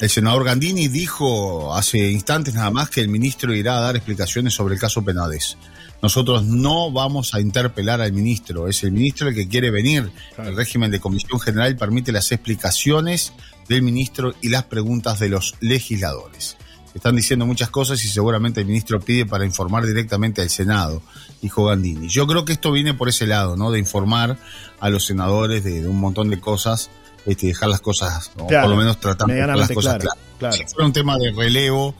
el 0.00 0.10
senador 0.10 0.42
Gandini 0.42 0.88
dijo 0.88 1.72
hace 1.72 2.10
instantes 2.10 2.54
nada 2.54 2.72
más 2.72 2.90
que 2.90 3.00
el 3.00 3.06
ministro 3.06 3.54
irá 3.54 3.78
a 3.78 3.80
dar 3.80 3.94
explicaciones 3.94 4.54
sobre 4.54 4.74
el 4.74 4.80
caso 4.80 5.04
Penades. 5.04 5.56
Nosotros 6.02 6.42
no 6.42 6.90
vamos 6.90 7.32
a 7.32 7.40
interpelar 7.40 8.00
al 8.00 8.12
ministro, 8.12 8.66
es 8.66 8.82
el 8.82 8.90
ministro 8.90 9.28
el 9.28 9.36
que 9.36 9.46
quiere 9.46 9.70
venir. 9.70 10.10
El 10.36 10.56
régimen 10.56 10.90
de 10.90 10.98
comisión 10.98 11.38
general 11.38 11.76
permite 11.76 12.10
las 12.10 12.32
explicaciones 12.32 13.32
del 13.68 13.82
ministro 13.82 14.34
y 14.42 14.48
las 14.48 14.64
preguntas 14.64 15.20
de 15.20 15.28
los 15.28 15.54
legisladores. 15.60 16.56
Están 16.94 17.14
diciendo 17.16 17.46
muchas 17.46 17.70
cosas 17.70 18.02
y 18.04 18.08
seguramente 18.08 18.60
el 18.60 18.66
ministro 18.66 18.98
pide 19.00 19.24
para 19.26 19.44
informar 19.44 19.86
directamente 19.86 20.42
al 20.42 20.50
Senado, 20.50 21.02
dijo 21.40 21.64
Gandini. 21.66 22.08
Yo 22.08 22.26
creo 22.26 22.44
que 22.44 22.52
esto 22.52 22.72
viene 22.72 22.94
por 22.94 23.08
ese 23.08 23.26
lado, 23.26 23.56
¿no? 23.56 23.70
De 23.70 23.78
informar 23.78 24.36
a 24.80 24.90
los 24.90 25.04
senadores 25.06 25.62
de, 25.64 25.82
de 25.82 25.88
un 25.88 26.00
montón 26.00 26.30
de 26.30 26.40
cosas, 26.40 26.90
este, 27.26 27.46
dejar 27.48 27.68
las 27.68 27.80
cosas, 27.80 28.30
o 28.38 28.46
Claro, 28.46 28.66
por 28.66 28.70
lo 28.76 28.76
menos 28.82 28.98
tratar 29.00 29.28
las 29.28 29.68
cosas 29.70 29.96
claro, 29.96 29.98
claras. 30.00 30.18
claro. 30.38 30.56
Si 30.56 30.64
fuera 30.64 30.86
un 30.86 30.92
tema 30.92 31.16
de 31.18 31.30
relevo, 31.32 31.94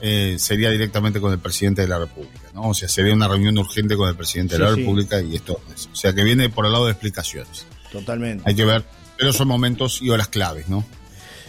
eh, 0.00 0.36
sería 0.38 0.70
directamente 0.70 1.20
con 1.20 1.32
el 1.32 1.38
presidente 1.38 1.82
de 1.82 1.88
la 1.88 1.98
República, 2.00 2.48
¿no? 2.54 2.62
O 2.70 2.74
sea, 2.74 2.88
sería 2.88 3.14
una 3.14 3.28
reunión 3.28 3.56
urgente 3.58 3.96
con 3.96 4.08
el 4.08 4.16
presidente 4.16 4.56
Sí, 4.56 4.60
de 4.60 4.68
la 4.68 4.74
sí. 4.74 4.80
República 4.80 5.20
y 5.22 5.36
esto. 5.36 5.60
O 5.92 5.96
sea, 5.96 6.12
que 6.12 6.24
viene 6.24 6.48
por 6.50 6.66
el 6.66 6.72
lado 6.72 6.86
de 6.86 6.92
explicaciones. 6.92 7.64
Totalmente. 7.92 8.42
Hay 8.46 8.54
que 8.56 8.64
ver, 8.64 8.84
pero 9.16 9.32
son 9.32 9.46
momentos 9.48 10.02
y 10.02 10.10
horas 10.10 10.26
claves, 10.28 10.68
¿no? 10.68 10.84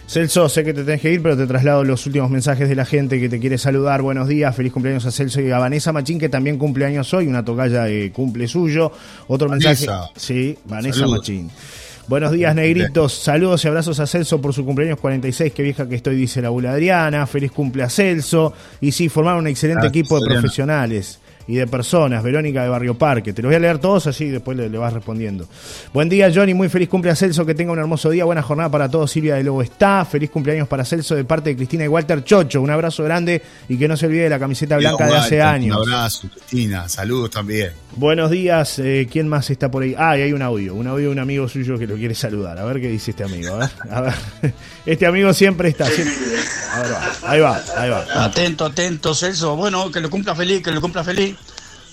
Celso, 0.07 0.47
sé 0.47 0.63
que 0.63 0.73
te 0.73 0.83
tenés 0.83 1.01
que 1.01 1.11
ir, 1.11 1.23
pero 1.23 1.35
te 1.35 1.47
traslado 1.47 1.83
los 1.83 2.05
últimos 2.05 2.29
mensajes 2.29 2.69
de 2.69 2.75
la 2.75 2.85
gente 2.85 3.19
que 3.19 3.29
te 3.29 3.39
quiere 3.39 3.57
saludar. 3.57 4.01
Buenos 4.01 4.27
días, 4.27 4.55
feliz 4.55 4.71
cumpleaños 4.71 5.05
a 5.05 5.11
Celso 5.11 5.41
y 5.41 5.49
a 5.49 5.57
Vanessa 5.57 5.91
Machín, 5.91 6.19
que 6.19 6.29
también 6.29 6.57
cumple 6.57 6.85
años 6.85 7.11
hoy, 7.13 7.27
una 7.27 7.43
tocalla 7.43 7.85
de 7.85 8.11
cumple 8.11 8.47
suyo. 8.47 8.91
Otro 9.27 9.49
mensaje. 9.49 9.87
Vanessa. 9.87 10.11
Sí, 10.15 10.57
Vanessa 10.65 10.99
Saludos. 10.99 11.19
Machín. 11.19 11.49
Buenos 12.07 12.31
días, 12.33 12.53
negritos. 12.53 13.13
Saludos 13.13 13.63
y 13.63 13.67
abrazos 13.69 13.99
a 14.01 14.05
Celso 14.05 14.41
por 14.41 14.53
su 14.53 14.65
cumpleaños 14.65 14.99
46. 14.99 15.53
Qué 15.53 15.63
vieja 15.63 15.87
que 15.87 15.95
estoy, 15.95 16.17
dice 16.17 16.41
la 16.41 16.49
abuela 16.49 16.73
Adriana. 16.73 17.25
Feliz 17.25 17.51
cumple 17.51 17.81
a 17.83 17.89
Celso. 17.89 18.53
Y 18.81 18.91
sí, 18.91 19.07
formaron 19.07 19.39
un 19.39 19.47
excelente 19.47 19.83
Gracias, 19.83 20.01
equipo 20.01 20.15
de 20.17 20.23
Adriana. 20.25 20.41
profesionales 20.41 21.19
y 21.47 21.55
de 21.55 21.67
personas. 21.67 22.23
Verónica 22.23 22.63
de 22.63 22.69
Barrio 22.69 22.97
Parque. 22.97 23.33
Te 23.33 23.41
los 23.41 23.49
voy 23.49 23.55
a 23.55 23.59
leer 23.59 23.77
todos 23.79 24.07
así, 24.07 24.29
después 24.29 24.57
le, 24.57 24.69
le 24.69 24.77
vas 24.77 24.93
respondiendo. 24.93 25.47
Buen 25.93 26.09
día, 26.09 26.31
Johnny. 26.33 26.53
Muy 26.53 26.69
feliz 26.69 26.89
cumple 26.89 27.11
a 27.11 27.15
Celso. 27.15 27.45
Que 27.45 27.55
tenga 27.55 27.71
un 27.71 27.79
hermoso 27.79 28.09
día. 28.09 28.25
Buena 28.25 28.41
jornada 28.41 28.69
para 28.69 28.89
todos. 28.89 29.11
Silvia 29.11 29.35
de 29.35 29.43
Lobo 29.43 29.61
está. 29.61 30.05
Feliz 30.05 30.29
cumpleaños 30.29 30.67
para 30.67 30.85
Celso 30.85 31.15
de 31.15 31.23
parte 31.25 31.49
de 31.51 31.55
Cristina 31.55 31.83
y 31.85 31.87
Walter 31.87 32.23
Chocho. 32.23 32.61
Un 32.61 32.69
abrazo 32.69 33.03
grande 33.03 33.41
y 33.69 33.77
que 33.77 33.87
no 33.87 33.97
se 33.97 34.05
olvide 34.05 34.23
de 34.23 34.29
la 34.29 34.39
camiseta 34.39 34.77
blanca 34.77 35.05
de 35.07 35.15
hace 35.17 35.41
años. 35.41 35.77
Un 35.77 35.83
abrazo, 35.93 36.27
Cristina. 36.33 36.87
Saludos 36.89 37.31
también. 37.31 37.71
Buenos 37.95 38.31
días, 38.31 38.79
eh, 38.79 39.07
¿quién 39.11 39.27
más 39.27 39.51
está 39.51 39.69
por 39.69 39.83
ahí? 39.83 39.93
Ah, 39.95 40.17
y 40.17 40.23
hay 40.23 40.33
un 40.33 40.41
audio, 40.41 40.73
un 40.73 40.87
audio 40.87 41.05
de 41.05 41.11
un 41.11 41.19
amigo 41.19 41.47
suyo 41.47 41.77
que 41.77 41.85
lo 41.85 41.95
quiere 41.95 42.15
saludar. 42.15 42.57
A 42.57 42.63
ver 42.65 42.81
qué 42.81 42.87
dice 42.87 43.11
este 43.11 43.23
amigo. 43.23 43.53
A 43.53 43.57
ver, 43.59 43.69
a 43.91 44.01
ver. 44.01 44.13
Este 44.85 45.05
amigo 45.05 45.31
siempre 45.33 45.69
está. 45.69 45.85
siempre- 45.85 46.13
A 46.73 46.81
ver, 46.81 46.91
va. 46.91 47.11
Ahí 47.29 47.39
va, 47.39 47.61
ahí 47.77 47.89
va. 47.89 48.25
Atento, 48.25 48.65
atento, 48.65 49.13
Celso. 49.13 49.55
Bueno, 49.55 49.91
que 49.91 50.01
lo 50.01 50.09
cumpla 50.09 50.33
feliz, 50.35 50.61
que 50.63 50.71
lo 50.71 50.81
cumpla 50.81 51.03
feliz. 51.03 51.32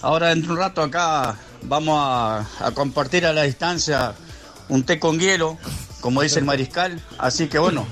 Ahora 0.02 0.28
dentro 0.28 0.48
de 0.48 0.54
un 0.54 0.60
rato 0.60 0.82
acá 0.82 1.36
vamos 1.62 1.98
a, 2.00 2.66
a 2.66 2.70
compartir 2.72 3.26
a 3.26 3.32
la 3.32 3.42
distancia 3.42 4.14
un 4.68 4.84
té 4.84 4.98
con 4.98 5.18
hielo 5.18 5.58
como 6.00 6.22
dice 6.22 6.38
el 6.38 6.44
mariscal. 6.44 7.00
Así 7.18 7.48
que 7.48 7.58
bueno, 7.58 7.86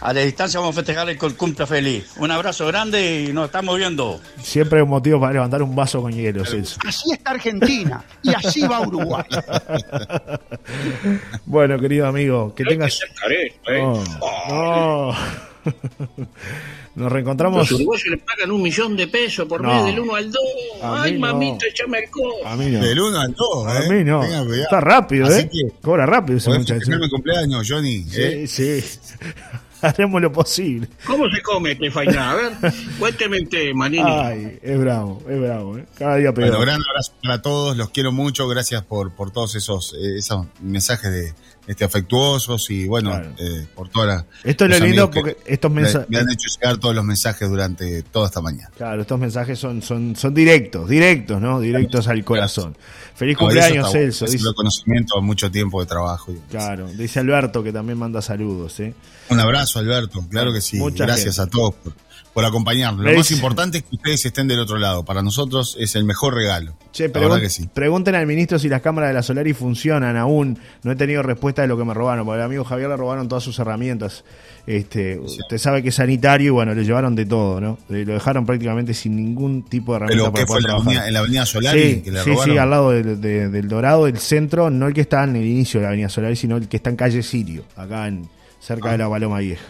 a 0.00 0.12
la 0.12 0.20
distancia 0.20 0.60
vamos 0.60 0.76
a 0.76 0.80
festejar 0.80 1.08
el 1.08 1.18
cumple 1.18 1.66
feliz. 1.66 2.12
Un 2.16 2.30
abrazo 2.30 2.66
grande 2.66 3.26
y 3.28 3.32
nos 3.32 3.46
estamos 3.46 3.76
viendo. 3.76 4.20
Siempre 4.42 4.78
hay 4.78 4.84
un 4.84 4.90
motivo 4.90 5.20
para 5.20 5.32
levantar 5.32 5.62
un 5.62 5.74
vaso 5.74 6.02
con 6.02 6.12
hielo, 6.12 6.44
Celso. 6.44 6.78
Así 6.86 7.12
está 7.12 7.32
Argentina 7.32 8.04
y 8.22 8.34
así 8.34 8.62
va 8.62 8.80
Uruguay. 8.80 9.24
bueno, 11.46 11.78
querido 11.78 12.06
amigo, 12.06 12.54
que 12.54 12.64
que 12.64 12.70
tengas. 12.70 12.94
ser 12.94 13.08
careto, 13.14 13.70
¿eh? 13.70 13.82
No. 14.50 15.12
no. 15.12 15.16
Nos 16.98 17.12
reencontramos. 17.12 17.70
Los 17.70 17.80
uruguayos 17.80 18.06
le 18.08 18.16
pagan 18.18 18.50
un 18.50 18.60
millón 18.62 18.96
de 18.96 19.06
pesos 19.06 19.46
por 19.46 19.62
No. 19.62 19.72
mes 19.72 19.84
del 19.86 20.00
1 20.00 20.14
al 20.14 20.30
2. 20.32 20.42
A 20.82 21.02
Ay, 21.02 21.12
no. 21.14 21.20
mamita, 21.20 21.66
échame 21.66 21.98
el 22.00 22.10
codo. 22.10 22.46
A 22.46 22.56
mí 22.56 22.66
no. 22.66 22.80
Del 22.80 23.00
1 23.00 23.18
al 23.20 23.34
2, 23.34 23.66
A 23.66 23.84
¿eh? 23.84 23.88
mí 23.90 24.04
no. 24.04 24.20
Cuidado. 24.20 24.54
Está 24.54 24.80
rápido, 24.80 25.26
Así 25.26 25.40
¿eh? 25.42 25.50
que 25.50 25.80
Cobra 25.80 26.06
rápido 26.06 26.38
ese 26.38 26.50
muchacho. 26.50 26.90
mi 26.98 27.08
cumpleaños, 27.08 27.66
Johnny. 27.68 28.04
¿eh? 28.16 28.46
Sí, 28.48 28.80
sí. 28.80 28.98
Haremos 29.80 30.20
lo 30.20 30.32
posible. 30.32 30.88
¿Cómo 31.06 31.30
se 31.30 31.40
come 31.40 31.70
este 31.70 31.88
fainá? 31.92 32.32
A 32.32 32.34
ver, 32.34 32.52
cuénteme 32.98 33.40
usted, 33.40 33.72
Manini. 33.74 34.02
Ay, 34.04 34.58
es 34.60 34.76
bravo, 34.80 35.22
es 35.28 35.40
bravo, 35.40 35.78
¿eh? 35.78 35.84
Cada 35.96 36.16
día 36.16 36.32
peor. 36.34 36.48
Bueno, 36.48 36.62
gran 36.62 36.80
abrazo 36.82 37.12
para 37.22 37.40
todos, 37.42 37.76
los 37.76 37.90
quiero 37.90 38.10
mucho, 38.10 38.48
gracias 38.48 38.82
por, 38.82 39.12
por 39.14 39.30
todos 39.30 39.54
esos, 39.54 39.94
eh, 39.94 40.16
esos 40.18 40.46
mensajes 40.60 41.12
de 41.12 41.32
este 41.68 41.84
afectuosos 41.84 42.68
y 42.70 42.86
bueno, 42.86 43.10
Claro. 43.10 43.30
eh, 43.38 43.66
por 43.74 43.88
toda 43.90 44.06
la, 44.06 44.26
Esto 44.42 44.64
es 44.64 44.80
lo 44.80 44.84
lindo 44.86 45.08
porque 45.10 45.36
estos 45.46 45.70
me, 45.70 45.82
mensajes. 45.82 46.08
me 46.10 46.18
han 46.18 46.28
hecho 46.30 46.48
llegar 46.58 46.78
todos 46.78 46.94
los 46.94 47.04
mensajes 47.04 47.48
durante 47.48 48.02
toda 48.02 48.26
esta 48.26 48.40
mañana. 48.40 48.70
Claro, 48.76 49.02
estos 49.02 49.20
mensajes 49.20 49.58
son, 49.58 49.82
son, 49.82 50.16
son 50.16 50.34
directos, 50.34 50.88
directos, 50.88 51.40
¿no? 51.40 51.60
Directos 51.60 52.08
al 52.08 52.24
corazón. 52.24 52.76
Feliz 53.14 53.34
No, 53.34 53.40
cumpleaños, 53.40 53.92
Celso. 53.92 54.24
es 54.24 54.32
Dice, 54.32 54.44
a 54.48 55.20
mucho 55.20 55.50
tiempo 55.50 55.80
de 55.80 55.86
trabajo. 55.86 56.32
y- 56.32 56.38
claro, 56.50 56.88
dice 56.88 57.20
Alberto 57.20 57.62
que 57.62 57.72
también 57.72 57.98
manda 57.98 58.22
saludos, 58.22 58.80
¿eh? 58.80 58.94
Un 59.30 59.38
abrazo, 59.40 59.78
Alberto, 59.78 60.24
claro 60.30 60.52
que 60.52 60.60
sí. 60.60 60.78
Mucha 60.78 61.04
Gracias 61.04 61.36
gente. 61.36 61.48
a 61.48 61.50
todos 61.50 61.74
por, 61.74 61.92
por 62.38 62.44
acompañarnos. 62.44 63.04
Lo 63.04 63.12
más 63.16 63.32
importante 63.32 63.78
es 63.78 63.84
que 63.84 63.96
ustedes 63.96 64.24
estén 64.26 64.46
del 64.46 64.60
otro 64.60 64.78
lado. 64.78 65.04
Para 65.04 65.22
nosotros 65.22 65.76
es 65.80 65.96
el 65.96 66.04
mejor 66.04 66.34
regalo. 66.34 66.74
Che, 66.92 67.12
pregun- 67.12 67.40
que 67.40 67.50
sí. 67.50 67.68
pregunten 67.74 68.14
al 68.14 68.28
ministro 68.28 68.60
si 68.60 68.68
las 68.68 68.80
cámaras 68.80 69.10
de 69.10 69.14
la 69.14 69.24
Solari 69.24 69.54
funcionan 69.54 70.16
aún. 70.16 70.56
No 70.84 70.92
he 70.92 70.94
tenido 70.94 71.20
respuesta 71.24 71.62
de 71.62 71.68
lo 71.68 71.76
que 71.76 71.84
me 71.84 71.94
robaron, 71.94 72.24
porque 72.24 72.38
al 72.40 72.46
amigo 72.46 72.62
Javier 72.62 72.90
le 72.90 72.96
robaron 72.96 73.26
todas 73.28 73.42
sus 73.42 73.58
herramientas. 73.58 74.22
Este, 74.68 75.18
Usted 75.18 75.58
sabe 75.58 75.82
que 75.82 75.88
es 75.88 75.96
sanitario 75.96 76.46
y 76.46 76.50
bueno, 76.50 76.74
le 76.74 76.84
llevaron 76.84 77.16
de 77.16 77.26
todo, 77.26 77.60
¿no? 77.60 77.76
Lo 77.88 78.12
dejaron 78.14 78.46
prácticamente 78.46 78.94
sin 78.94 79.16
ningún 79.16 79.64
tipo 79.64 79.92
de 79.92 79.96
herramienta 79.96 80.22
Pero 80.24 80.32
para 80.32 80.42
que 80.44 80.46
fue 80.46 80.60
poder 80.60 80.60
en 80.60 80.62
la, 80.62 80.68
trabajar. 80.68 80.88
avenida, 80.92 81.08
en 81.08 81.12
la 81.14 81.18
avenida 81.18 81.46
Solari 81.46 81.82
Sí, 81.94 82.00
que 82.02 82.12
le 82.12 82.22
sí, 82.22 82.30
robaron. 82.30 82.52
sí, 82.54 82.58
al 82.58 82.70
lado 82.70 82.90
del, 82.92 83.20
de- 83.20 83.48
del 83.48 83.66
Dorado, 83.68 84.04
del 84.04 84.18
centro, 84.18 84.70
no 84.70 84.86
el 84.86 84.94
que 84.94 85.00
está 85.00 85.24
en 85.24 85.34
el 85.34 85.44
inicio 85.44 85.80
de 85.80 85.84
la 85.84 85.88
Avenida 85.88 86.08
Solari, 86.08 86.36
sino 86.36 86.56
el 86.56 86.68
que 86.68 86.76
está 86.76 86.90
en 86.90 86.96
calle 86.96 87.22
Sirio, 87.24 87.64
acá 87.76 88.06
en 88.06 88.28
cerca 88.60 88.90
Ah. 88.90 88.92
de 88.92 88.98
la 88.98 89.08
Paloma 89.08 89.38
Vieja. 89.40 89.64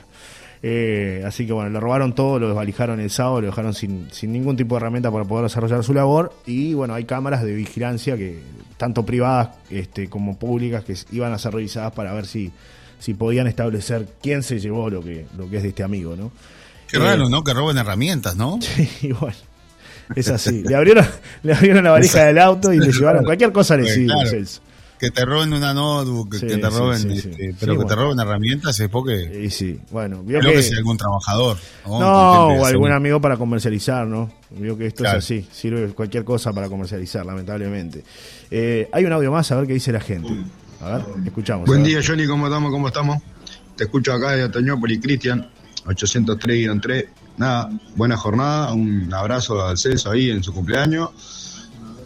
Eh, 0.63 1.23
así 1.27 1.47
que 1.47 1.53
bueno, 1.53 1.71
le 1.71 1.79
robaron 1.81 2.15
todo, 2.15 2.39
lo 2.39 2.49
desvalijaron 2.49 2.99
el 3.01 3.11
sábado, 3.11 3.41
lo 3.43 3.47
dejaron 3.49 3.75
sin, 3.75 4.09
sin 4.11 4.33
ningún 4.33 4.57
tipo 4.57 4.75
de 4.75 4.81
herramienta 4.81 5.11
para 5.11 5.25
poder 5.25 5.45
desarrollar 5.45 5.85
su 5.85 5.95
labor. 5.95 6.33
Y 6.47 6.75
bueno, 6.75 6.95
hay 6.95 7.05
cámaras 7.05 7.43
de 7.45 7.53
vigilancia 7.55 8.17
que, 8.17 8.41
tanto 8.77 9.05
privadas 9.07 9.51
este, 9.71 10.09
como 10.09 10.37
públicas, 10.39 10.85
que 10.85 10.97
iban 11.13 11.33
a 11.33 11.39
ser 11.39 11.53
revisadas 11.55 11.93
para 11.93 12.13
ver 12.13 12.27
si, 12.27 12.51
si 12.99 13.15
podían 13.15 13.47
establecer 13.47 14.09
quién 14.23 14.43
se 14.43 14.59
llevó 14.59 14.91
lo 14.91 15.03
que, 15.03 15.27
lo 15.37 15.49
que 15.49 15.59
es 15.59 15.63
de 15.63 15.69
este 15.71 15.83
amigo, 15.85 16.17
¿no? 16.17 16.33
Qué 16.89 16.97
Eh, 16.97 17.01
raro, 17.01 17.29
¿no? 17.29 17.45
Que 17.45 17.53
roben 17.55 17.79
herramientas, 17.79 18.35
¿no? 18.37 18.59
y 19.03 19.13
bueno, 19.13 19.37
es 20.17 20.29
así. 20.29 20.63
Le 20.63 20.75
abrieron, 20.75 21.07
le 21.43 21.55
abrieron 21.55 21.85
la 21.85 21.91
valija 21.93 22.25
del 22.25 22.39
auto 22.39 22.73
y 22.73 22.79
le 22.79 22.91
llevaron 22.93 23.25
cualquier 23.25 23.53
cosa 23.53 23.77
le 23.77 23.83
Pues, 23.83 23.95
sirve, 23.95 24.07
claro. 24.13 24.31
Celso. 24.31 24.61
Que 24.99 25.11
te 25.11 25.25
roben 25.25 25.53
una 25.53 25.73
notebook, 25.73 26.33
que- 26.33 26.39
Sí, 26.39 26.47
que 26.47 26.57
te 26.59 26.71
roben, 26.71 26.99
sí, 26.99 27.09
este, 27.13 27.31
sí. 27.53 27.57
pero 27.61 27.75
Sí, 27.75 27.79
que 27.79 27.85
te 27.85 27.95
roben 27.95 28.19
herramientas 28.19 28.81
es 28.81 28.89
porque 28.89 29.43
Y 29.45 29.51
sí, 29.51 29.79
bueno, 29.91 30.23
vio 30.25 30.41
creo 30.41 30.51
que, 30.53 30.59
que, 30.59 30.67
es 30.67 30.73
algún 30.77 30.97
trabajador. 30.97 31.57
¿no? 31.87 31.99
o 32.49 32.65
algún 32.67 32.91
amigo 32.93 33.21
para 33.21 33.37
comercializar, 33.37 34.07
¿no? 34.07 34.31
Vio 34.51 34.77
que 34.77 34.87
esto 34.87 35.05
Claro. 35.05 35.19
es 35.19 35.25
así, 35.25 35.47
sirve 35.53 35.87
cualquier 35.95 36.25
cosa 36.25 36.53
para 36.53 36.69
comercializar, 36.69 37.25
lamentablemente. 37.25 38.03
Eh, 38.51 38.89
hay 38.93 39.05
un 39.05 39.13
audio 39.13 39.31
más, 39.31 39.51
a 39.53 39.57
ver 39.57 39.67
qué 39.67 39.75
dice 39.75 39.93
la 39.93 40.01
gente. 40.01 40.29
A 40.81 40.97
ver, 40.99 41.03
escuchamos. 41.27 41.67
Buen 41.67 41.83
ver. 41.83 41.91
día, 41.93 42.01
Johnny, 42.07 42.27
¿cómo 42.27 42.47
estamos? 42.47 42.71
¿Cómo 42.71 42.89
estamos? 42.89 43.19
Te 43.77 43.85
escucho 43.85 44.13
acá 44.13 44.33
de 44.33 44.45
Otoñópolis, 44.45 45.01
Cristian, 45.01 45.49
803-3. 45.87 47.07
Nada, 47.37 47.71
buena 47.95 48.17
jornada, 48.17 48.73
un 48.73 49.13
abrazo 49.15 49.65
al 49.65 49.79
Celso 49.79 50.11
ahí 50.11 50.31
en 50.31 50.43
su 50.43 50.53
cumpleaños 50.53 51.11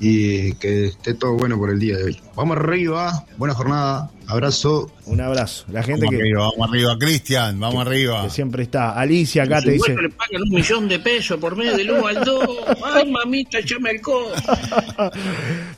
y 0.04 0.54
que 0.54 0.86
esté 0.86 1.14
todo 1.14 1.34
bueno 1.34 1.56
por 1.56 1.70
el 1.70 1.78
día 1.78 1.96
de 1.96 2.02
hoy. 2.04 2.20
Vamos 2.34 2.56
arriba, 2.56 3.24
buena 3.36 3.54
jornada, 3.54 4.10
abrazo. 4.26 4.90
Un 5.06 5.20
abrazo. 5.20 5.64
La 5.70 5.84
gente 5.84 6.06
Vamos 6.06 6.10
que, 6.18 6.22
arriba, 6.22 6.40
vamos 6.50 6.68
arriba, 6.68 6.98
Cristian, 6.98 7.60
vamos 7.60 7.86
arriba. 7.86 8.24
que 8.24 8.30
siempre 8.30 8.64
está. 8.64 8.98
Alicia 8.98 9.44
acá 9.44 9.62
te 9.62 9.70
dice. 9.70 9.94
le 9.94 10.08
pagan 10.10 10.42
un 10.42 10.48
millón 10.50 10.88
de 10.88 10.98
pesos 10.98 11.38
por 11.38 11.54
mes 11.56 11.76
del 11.76 11.92
1 11.92 12.04
al 12.08 12.24
2. 12.24 12.48
Ay, 12.84 13.10
mamita, 13.12 13.58
échame 13.60 13.90
el 13.92 14.00
codo. 14.00 14.32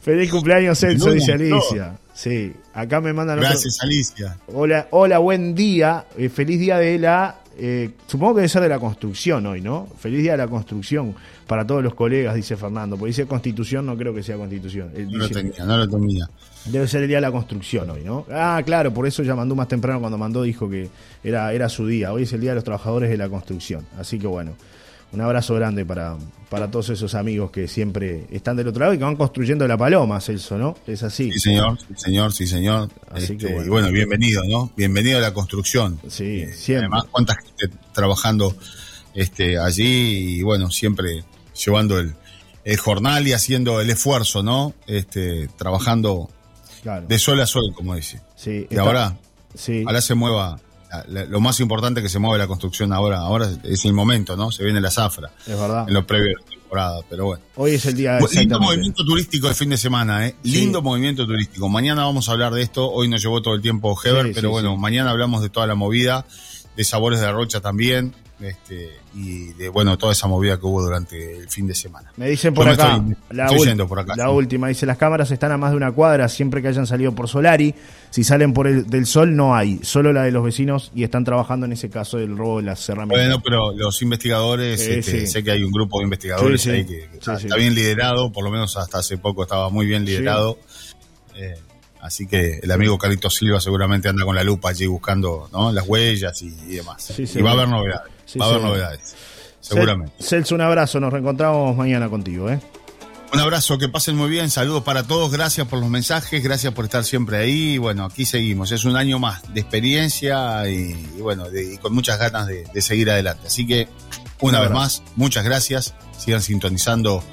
Feliz 0.01 0.31
cumpleaños, 0.31 0.79
Celso, 0.79 1.11
dice 1.11 1.37
no. 1.37 1.57
Alicia. 1.57 1.99
Sí, 2.15 2.53
acá 2.73 3.01
me 3.01 3.13
mandan 3.13 3.39
otro- 3.39 3.51
Gracias, 3.51 3.79
Alicia. 3.83 4.39
Hola, 4.55 4.89
hola, 4.91 5.19
buen 5.19 5.55
día. 5.55 6.07
Eh, 6.17 6.29
feliz 6.29 6.59
día 6.61 6.79
de 6.79 6.99
la. 6.99 7.41
Eh, 7.59 7.91
supongo 8.07 8.35
que 8.35 8.41
debe 8.41 8.49
ser 8.49 8.63
de 8.63 8.69
la 8.69 8.79
construcción 8.79 9.45
hoy, 9.47 9.61
¿no? 9.61 9.87
Feliz 9.99 10.23
día 10.23 10.33
de 10.33 10.39
la 10.39 10.49
construcción 10.49 11.15
para 11.47 11.67
todos 11.67 11.83
los 11.83 11.95
colegas, 11.95 12.35
dice 12.35 12.57
Fernando. 12.57 12.97
Porque 12.97 13.11
dice 13.11 13.27
constitución, 13.27 13.87
no 13.87 13.97
creo 13.97 14.15
que 14.15 14.23
sea 14.23 14.37
constitución. 14.37 14.91
Él 14.95 15.11
No 15.11 15.19
lo 15.19 15.29
tenía, 15.29 15.65
no 15.65 15.77
lo 15.79 15.89
tenía. 15.89 16.29
debe 16.67 16.87
ser 16.89 17.03
el 17.03 17.09
día 17.09 17.19
de 17.19 17.23
la 17.23 17.33
construcción 17.33 17.89
hoy, 17.91 18.03
¿no? 18.05 18.27
Ah, 18.31 18.63
claro, 18.65 18.93
por 18.93 19.07
eso 19.07 19.23
ya 19.23 19.35
mandó 19.35 19.55
más 19.55 19.69
temprano 19.69 20.01
cuando 20.01 20.19
mandó, 20.19 20.43
dijo 20.43 20.69
que 20.69 20.89
era, 21.23 21.53
era 21.53 21.69
su 21.69 21.87
día. 21.87 22.13
Hoy 22.13 22.23
es 22.25 22.33
el 22.33 22.41
día 22.41 22.51
de 22.51 22.57
los 22.57 22.65
trabajadores 22.65 23.11
de 23.11 23.17
la 23.17 23.29
construcción. 23.29 23.85
Así 23.99 24.19
que 24.19 24.27
bueno, 24.27 24.53
un 25.13 25.21
abrazo 25.21 25.55
grande 25.55 25.85
para, 25.85 26.17
para 26.51 26.71
todos 26.71 26.91
esos 26.91 27.15
amigos 27.15 27.51
que 27.51 27.69
siempre 27.69 28.27
están 28.33 28.57
del 28.57 28.69
otro 28.69 28.81
lado 28.81 28.95
y 28.95 28.99
que 28.99 29.05
van 29.05 29.17
construyendo 29.17 29.67
la 29.69 29.77
paloma, 29.77 30.21
Celso, 30.21 30.59
¿no? 30.59 30.77
Es 30.87 31.03
así. 31.05 31.31
Sí, 31.33 31.39
señor, 31.41 31.79
sí, 31.79 31.87
señor, 31.97 32.33
sí, 32.33 32.47
señor. 32.47 32.91
Así 33.11 33.37
que 33.37 33.47
Este, 33.47 33.53
bueno. 33.55 33.67
Y 33.67 33.69
bueno, 33.69 33.91
bienvenido, 33.93 34.43
¿no? 34.49 34.71
Bienvenido 34.77 35.19
a 35.19 35.21
la 35.21 35.33
construcción. 35.33 36.01
Sí, 36.09 36.41
Eh, 36.43 36.53
siempre. 36.53 36.87
Además, 36.87 37.05
cuánta 37.11 37.37
gente 37.37 37.77
trabajando 37.93 38.57
este, 39.15 39.59
allí 39.59 40.39
y 40.39 40.43
bueno, 40.43 40.71
siempre 40.71 41.23
llevando 41.65 42.01
el, 42.01 42.15
el 42.65 42.77
jornal 42.79 43.27
y 43.29 43.33
haciendo 43.33 43.81
el 43.81 43.89
esfuerzo, 43.91 44.43
¿no? 44.43 44.75
Este, 44.89 45.49
trabajando 45.57 46.29
Claro. 46.83 47.07
de 47.07 47.19
sol 47.19 47.41
a 47.41 47.47
sol, 47.47 47.73
como 47.75 47.95
dice. 47.95 48.21
Sí, 48.37 48.51
Y 48.51 48.75
está- 48.75 48.83
ahora, 48.83 49.17
sí. 49.55 49.85
ahora 49.87 50.01
se 50.03 50.15
mueva. 50.15 50.59
La- 50.95 51.05
la- 51.09 51.25
Lo 51.25 51.41
más 51.41 51.59
importante 51.61 52.03
que 52.03 52.09
se 52.09 52.19
mueve 52.19 52.39
la 52.39 52.47
construcción 52.47 52.93
ahora, 52.93 53.19
ahora 53.19 53.49
es 53.63 53.85
el 53.85 53.93
momento, 53.93 54.37
¿no? 54.37 54.51
Se 54.53 54.63
viene 54.65 54.81
la 54.81 54.91
zafra 54.91 55.31
Es 55.47 55.59
verdad. 55.59 55.85
en 55.89 55.95
lo 55.95 56.07
previo 56.07 56.29
de 56.29 56.35
la 56.45 56.51
temporada, 56.51 57.01
pero 57.09 57.27
bueno. 57.27 57.43
Hoy 57.57 57.73
es 57.73 57.87
el 57.87 57.95
día 57.97 58.19
Bu- 58.19 58.31
Lindo 58.33 58.61
movimiento 58.61 59.05
turístico 59.05 59.49
el 59.49 59.55
fin 59.55 59.71
de 59.71 59.77
semana, 59.77 60.27
¿eh? 60.27 60.35
Sí. 60.45 60.51
Lindo 60.53 60.83
movimiento 60.83 61.27
turístico. 61.27 61.69
Mañana 61.69 62.05
vamos 62.05 62.29
a 62.29 62.33
hablar 62.33 62.53
de 62.55 62.63
esto. 62.63 62.91
Hoy 62.91 63.09
nos 63.09 63.23
llevó 63.23 63.43
todo 63.43 63.55
el 63.55 63.63
tiempo 63.63 63.97
Heber, 64.05 64.27
Sí, 64.27 64.33
pero 64.35 64.49
sí, 64.49 64.53
bueno, 64.53 64.77
mañana 64.77 65.11
hablamos 65.11 65.43
de 65.43 65.49
toda 65.51 65.67
la 65.67 65.75
movida, 65.75 66.25
de 66.77 66.85
Sabores 66.85 67.21
de 67.21 67.31
Rocha 67.31 67.61
también, 67.61 68.15
este, 68.41 68.91
y 69.15 69.53
de, 69.53 69.69
bueno, 69.69 69.97
toda 69.97 70.13
esa 70.13 70.27
movida 70.27 70.59
que 70.59 70.67
hubo 70.67 70.83
durante 70.83 71.37
el 71.39 71.49
fin 71.49 71.67
de 71.69 71.75
semana. 71.75 72.13
Me 72.17 72.29
dicen 72.29 72.53
por 72.53 72.67
Yo 72.67 72.73
acá, 72.73 72.97
estoy- 72.97 73.17
la, 73.31 73.45
estoy 73.47 73.61
ul- 73.61 73.65
yendo 73.69 73.87
por 73.89 74.01
acá, 74.01 74.15
la 74.17 74.25
sí. 74.25 74.31
última, 74.31 74.69
dice, 74.69 74.87
las 74.87 74.99
cámaras 74.99 75.31
están 75.31 75.53
a 75.53 75.57
más 75.57 75.71
de 75.71 75.77
una 75.77 75.93
cuadra 75.93 76.29
siempre 76.29 76.61
que 76.61 76.69
hayan 76.69 76.87
salido 76.87 77.15
por 77.15 77.29
Solari, 77.29 77.75
si 78.11 78.25
salen 78.25 78.53
por 78.53 78.67
el 78.67 78.87
del 78.87 79.07
sol 79.07 79.35
no 79.37 79.55
hay, 79.55 79.79
solo 79.83 80.13
la 80.13 80.25
de 80.25 80.33
los 80.33 80.45
vecinos 80.45 80.91
y 80.95 81.05
están 81.05 81.25
trabajando 81.25 81.67
en 81.67 81.73
ese 81.73 81.91
caso 81.91 82.19
del 82.19 82.37
robo 82.37 82.59
de 82.59 82.65
las 82.65 82.89
herramientas. 82.89 83.19
Bueno, 83.27 83.41
pero 83.43 83.73
los 83.73 84.03
investigadores, 84.03 84.81
este, 84.81 85.21
sí. 85.21 85.27
sé 85.27 85.43
que 85.45 85.53
hay 85.53 85.63
un 85.63 85.71
grupo 85.73 85.99
de 85.99 86.05
investigadores 86.05 86.61
Sí, 86.63 86.71
ahí 86.71 86.85
que, 86.85 87.09
está, 87.15 87.37
bien 87.57 87.75
liderado, 87.75 88.31
por 88.33 88.45
lo 88.45 88.51
menos 88.51 88.77
hasta 88.77 88.99
hace 88.99 89.17
poco 89.19 89.45
estaba 89.45 89.71
muy 89.71 89.87
bien 89.87 90.05
liderado. 90.05 90.59
Eh, 91.37 91.55
así 92.01 92.27
que 92.27 92.59
el 92.63 92.71
amigo 92.71 92.99
Carlito 92.99 93.31
Silva 93.31 93.61
seguramente 93.61 94.09
anda 94.09 94.25
con 94.25 94.35
la 94.37 94.45
lupa 94.45 94.71
allí 94.71 94.87
buscando 94.87 95.49
¿no? 95.53 95.73
las 95.73 95.87
huellas 95.89 96.41
y, 96.43 96.49
y 96.69 96.77
demás. 96.77 97.03
Sí, 97.03 97.25
y 97.35 97.43
va 97.43 97.51
a 97.51 97.53
haber 97.55 97.69
novedades. 97.69 98.13
Sí, 98.27 98.39
va 98.39 98.47
a 98.47 98.49
haber 98.51 98.63
novedades. 98.63 99.15
Seguramente. 99.61 100.15
Cel- 100.19 100.27
Celso, 100.29 100.55
un 100.55 100.61
abrazo, 100.61 101.01
nos 101.01 101.13
reencontramos 101.13 101.77
mañana 101.77 102.09
contigo, 102.09 102.51
¿eh? 102.51 102.61
Un 103.33 103.41
abrazo, 103.41 103.79
que 103.79 103.89
pasen 103.89 104.15
muy 104.17 104.29
bien, 104.31 104.49
saludos 104.49 104.85
para 104.85 105.03
todos, 105.03 105.33
gracias 105.33 105.67
por 105.67 105.81
los 105.81 105.89
mensajes, 105.89 106.41
gracias 106.45 106.73
por 106.73 106.85
estar 106.85 107.03
siempre 107.05 107.39
ahí. 107.39 107.73
Y 107.75 107.79
bueno, 107.79 108.05
aquí 108.05 108.27
seguimos, 108.27 108.71
es 108.71 108.85
un 108.85 108.97
año 108.97 109.19
más 109.19 109.43
de 109.53 109.61
experiencia 109.61 110.69
y, 110.69 110.93
y 111.17 111.21
bueno, 111.21 111.51
de- 111.51 111.75
y 111.75 111.79
con 111.79 111.93
muchas 111.95 112.19
ganas 112.19 112.47
de, 112.47 112.65
de 112.73 112.83
seguir 112.83 113.11
adelante. 113.11 113.49
Así 113.49 113.67
que, 113.67 113.89
una 114.41 114.59
Un 114.61 114.65
vez 114.67 114.73
más, 114.75 115.03
muchas 115.17 115.43
gracias, 115.45 115.95
sigan 116.17 116.43
sintonizando 116.43 117.25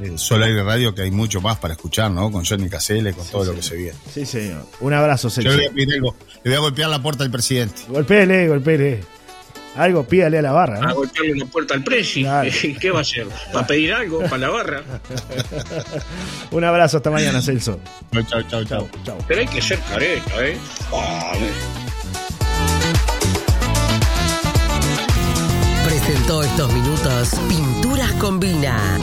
eh, 0.00 0.12
Solar 0.16 0.50
y 0.50 0.60
Radio, 0.60 0.94
que 0.94 1.02
hay 1.02 1.10
mucho 1.10 1.40
más 1.40 1.56
para 1.58 1.72
escuchar, 1.74 2.10
¿no? 2.10 2.30
Con 2.30 2.44
Johnny 2.44 2.68
Casele, 2.68 3.14
con 3.14 3.24
todo 3.26 3.44
lo 3.44 3.54
que 3.54 3.62
se 3.62 3.76
viene. 3.76 3.96
Sí, 4.12 4.26
señor. 4.26 4.66
Un 4.80 4.92
abrazo, 4.92 5.28
Yo 5.28 5.34
Celso. 5.36 5.50
le 5.50 5.56
voy 5.56 5.66
a 5.66 5.70
pedir 5.70 5.94
algo, 5.94 6.16
le 6.42 6.50
voy 6.50 6.54
a 6.56 6.60
golpear 6.60 6.90
la 6.90 7.00
puerta 7.00 7.24
al 7.24 7.30
presidente. 7.30 7.80
Golpele, 7.88 8.48
golpele. 8.48 9.04
Algo 9.76 10.04
pídale 10.04 10.38
a 10.38 10.42
la 10.42 10.52
barra. 10.52 10.78
A 10.78 10.88
¿no? 10.88 10.94
golpearle 10.94 11.32
una 11.32 11.46
puerta 11.46 11.74
al 11.74 11.82
presi. 11.82 12.22
Claro. 12.22 12.50
¿Qué 12.80 12.90
va 12.90 12.98
a 12.98 13.02
hacer? 13.02 13.26
¿Va 13.54 13.60
a 13.60 13.66
pedir 13.66 13.92
algo 13.92 14.20
para 14.20 14.38
la 14.38 14.48
barra? 14.50 14.82
Un 16.52 16.64
abrazo, 16.64 16.98
hasta 16.98 17.10
mañana, 17.10 17.40
Celso. 17.42 17.80
Chau, 18.28 18.42
chau, 18.44 18.64
chau. 18.64 18.88
Chau. 19.04 19.18
Pero 19.26 19.40
hay 19.40 19.46
que 19.46 19.60
ser 19.60 19.78
careta, 19.80 20.46
¿eh? 20.46 20.56
Ah, 20.92 21.32
Presentó 25.84 26.42
estos 26.42 26.72
minutos 26.72 27.30
Pinturas 27.48 28.12
Combina. 28.12 28.98